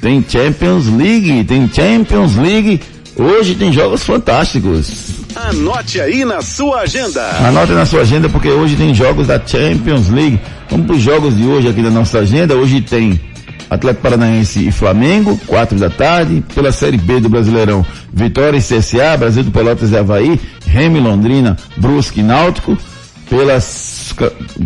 [0.01, 2.81] tem Champions League, tem Champions League.
[3.17, 5.19] Hoje tem jogos fantásticos.
[5.35, 7.21] Anote aí na sua agenda.
[7.47, 10.41] Anote na sua agenda porque hoje tem jogos da Champions League.
[10.71, 12.55] Vamos para os jogos de hoje aqui da nossa agenda.
[12.55, 13.21] Hoje tem
[13.71, 16.45] Atlético Paranaense e Flamengo, quatro da tarde.
[16.55, 21.57] Pela Série B do Brasileirão, Vitória e CSA, Brasil do Pelotas e Havaí, Remy Londrina,
[21.77, 22.77] Brusque e Náutico.
[23.29, 23.61] Pela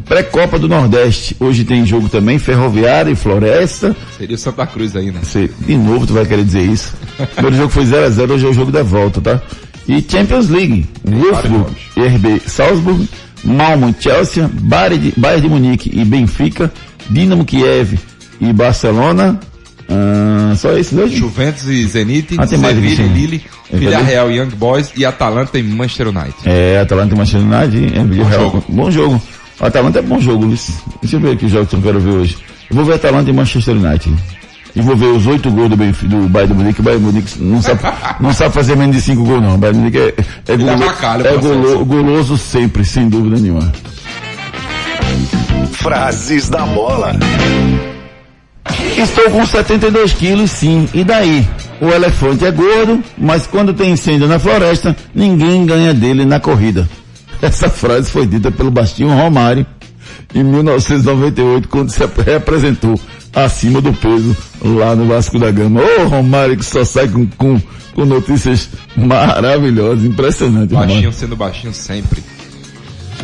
[0.04, 3.94] pré-copa do Nordeste, hoje tem jogo também, Ferroviária e Floresta.
[4.16, 5.20] Seria o Santa Cruz aí, né?
[5.60, 6.94] De novo tu vai querer dizer isso.
[7.22, 9.40] O primeiro jogo foi 0x0, hoje é o jogo da volta, tá?
[9.88, 13.08] E Champions League, Wolfsburg, RB Salzburg,
[13.44, 16.72] Malmo, Chelsea, Bayern de, Bayern de Munique e Benfica,
[17.10, 17.98] Dinamo Kiev
[18.40, 19.38] e Barcelona.
[19.88, 21.12] Ah, só esses dois?
[21.12, 23.08] Juventus e Zenit, Ah, Sevilla e.
[23.08, 23.42] Lille,
[23.72, 26.34] É, Villarreal e Young Boys e Atalanta e Manchester United.
[26.46, 28.64] É, Atalanta e Manchester United, é, bom jogo.
[28.68, 29.22] Bom jogo.
[29.60, 30.82] O Atalanta é bom jogo, Luiz.
[31.00, 32.36] Deixa eu ver que jogos que eu quero ver hoje.
[32.70, 34.14] Eu vou ver Atalanta e Manchester United.
[34.74, 36.80] E vou ver os oito gols do, Benf- do Bayern de Munique.
[36.80, 37.80] O Bayern de Munique não sabe,
[38.20, 39.54] não sabe fazer menos de cinco gols não.
[39.54, 39.98] O Bayern de Munique
[40.48, 43.70] é, é, golo- é golo- goloso sempre, sem dúvida nenhuma.
[45.72, 47.12] Frases da bola.
[48.96, 50.88] Estou com 72 quilos, sim.
[50.94, 51.46] E daí?
[51.80, 56.88] O elefante é gordo, mas quando tem incêndio na floresta, ninguém ganha dele na corrida.
[57.42, 59.66] Essa frase foi dita pelo Bastinho Romário
[60.34, 62.98] em 1998, quando se representou
[63.34, 65.80] acima do peso lá no Vasco da Gama.
[65.80, 67.60] Ô Romário que só sai com, com,
[67.94, 70.70] com notícias maravilhosas, impressionante.
[70.70, 70.94] Romário.
[70.94, 72.22] Baixinho sendo baixinho sempre.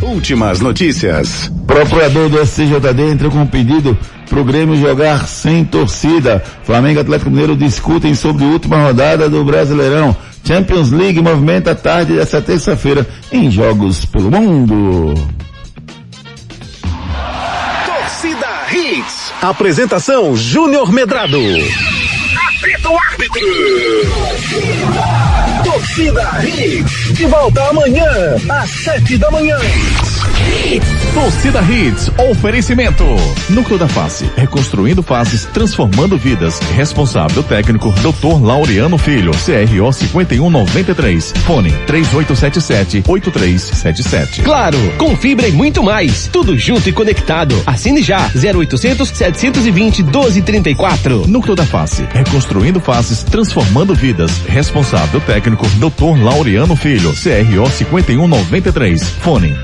[0.02, 1.50] Últimas notícias.
[1.66, 3.96] Procurador do SCJD entrou com um pedido
[4.28, 6.42] pro Grêmio jogar sem torcida.
[6.64, 10.16] Flamengo e Atlético Mineiro discutem sobre a última rodada do Brasileirão.
[10.44, 15.14] Champions League movimenta a tarde dessa terça-feira em Jogos pelo Mundo.
[17.84, 19.32] Torcida Hits.
[19.42, 21.38] Apresentação Júnior Medrado.
[21.38, 23.40] Apita o árbitro!
[25.64, 27.14] Torcida Hits.
[27.14, 28.06] De volta amanhã
[28.48, 29.58] às sete da manhã.
[31.14, 33.04] Torcida Hits, oferecimento.
[33.48, 36.58] Núcleo da Face, reconstruindo faces, transformando vidas.
[36.76, 38.44] Responsável técnico, Dr.
[38.44, 41.32] Laureano Filho, CRO 5193.
[41.44, 44.42] Fone 3877-8377.
[44.42, 46.28] Claro, com fibra e muito mais.
[46.28, 47.54] Tudo junto e conectado.
[47.66, 48.30] Assine já.
[48.34, 51.26] 0800 720 1234.
[51.26, 54.42] Núcleo da Face, reconstruindo faces, transformando vidas.
[54.46, 56.22] Responsável técnico, Dr.
[56.22, 59.02] Laureano Filho, CRO 5193.
[59.20, 59.56] Fone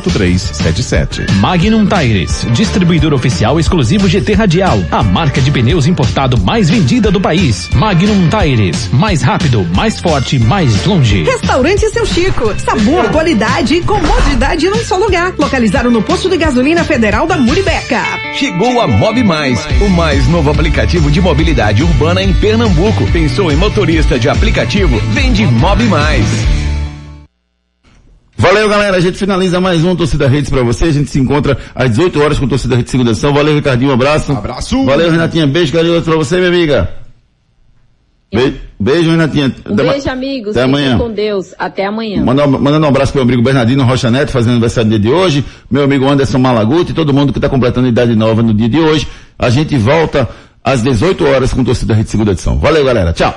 [0.00, 1.30] 3877-8377.
[1.40, 7.20] Magnum Tires, distribuidor oficial exclusivo GT Radial, a marca de pneus importado mais vendida do
[7.20, 7.68] país.
[7.74, 11.22] Magnum Tires, mais rápido, mais forte, mais longe.
[11.22, 12.54] Restaurante Seu Chico.
[12.58, 15.34] Sabor, qualidade e comodidade num só lugar.
[15.38, 18.02] Localizado no posto de gasolina federal da Muribeca.
[18.34, 23.06] Chegou a Mob Mais, o mais novo aplicativo de mobilidade urbana em Pernambuco.
[23.12, 24.98] Pensou em motorista de aplicativo?
[25.12, 26.59] Vende Mob Mais.
[28.40, 28.96] Valeu, galera.
[28.96, 30.86] A gente finaliza mais um Torcida Redes pra você.
[30.86, 33.34] A gente se encontra às 18 horas com Torcida Redes Segunda Edição.
[33.34, 33.90] Valeu, Ricardinho.
[33.90, 34.32] Um abraço.
[34.32, 34.82] Abraço.
[34.86, 35.46] Valeu, Renatinha.
[35.46, 36.88] Beijo, carinhoso pra você, minha amiga.
[38.32, 39.52] Be beijo, Renatinha.
[39.68, 40.56] Um ma- beijo, amigos.
[40.56, 40.96] Até amanhã.
[40.96, 41.54] com Deus.
[41.58, 42.24] Até amanhã.
[42.24, 45.14] Manda- Mandando um abraço pro meu amigo Bernardino Rocha Neto, fazendo aniversário no dia de
[45.14, 45.44] hoje.
[45.70, 48.78] Meu amigo Anderson Malaguti e todo mundo que está completando idade nova no dia de
[48.78, 49.06] hoje.
[49.38, 50.26] A gente volta
[50.64, 52.56] às 18 horas com Torcida Rede Segunda Edição.
[52.58, 53.12] Valeu, galera.
[53.12, 53.34] Tchau.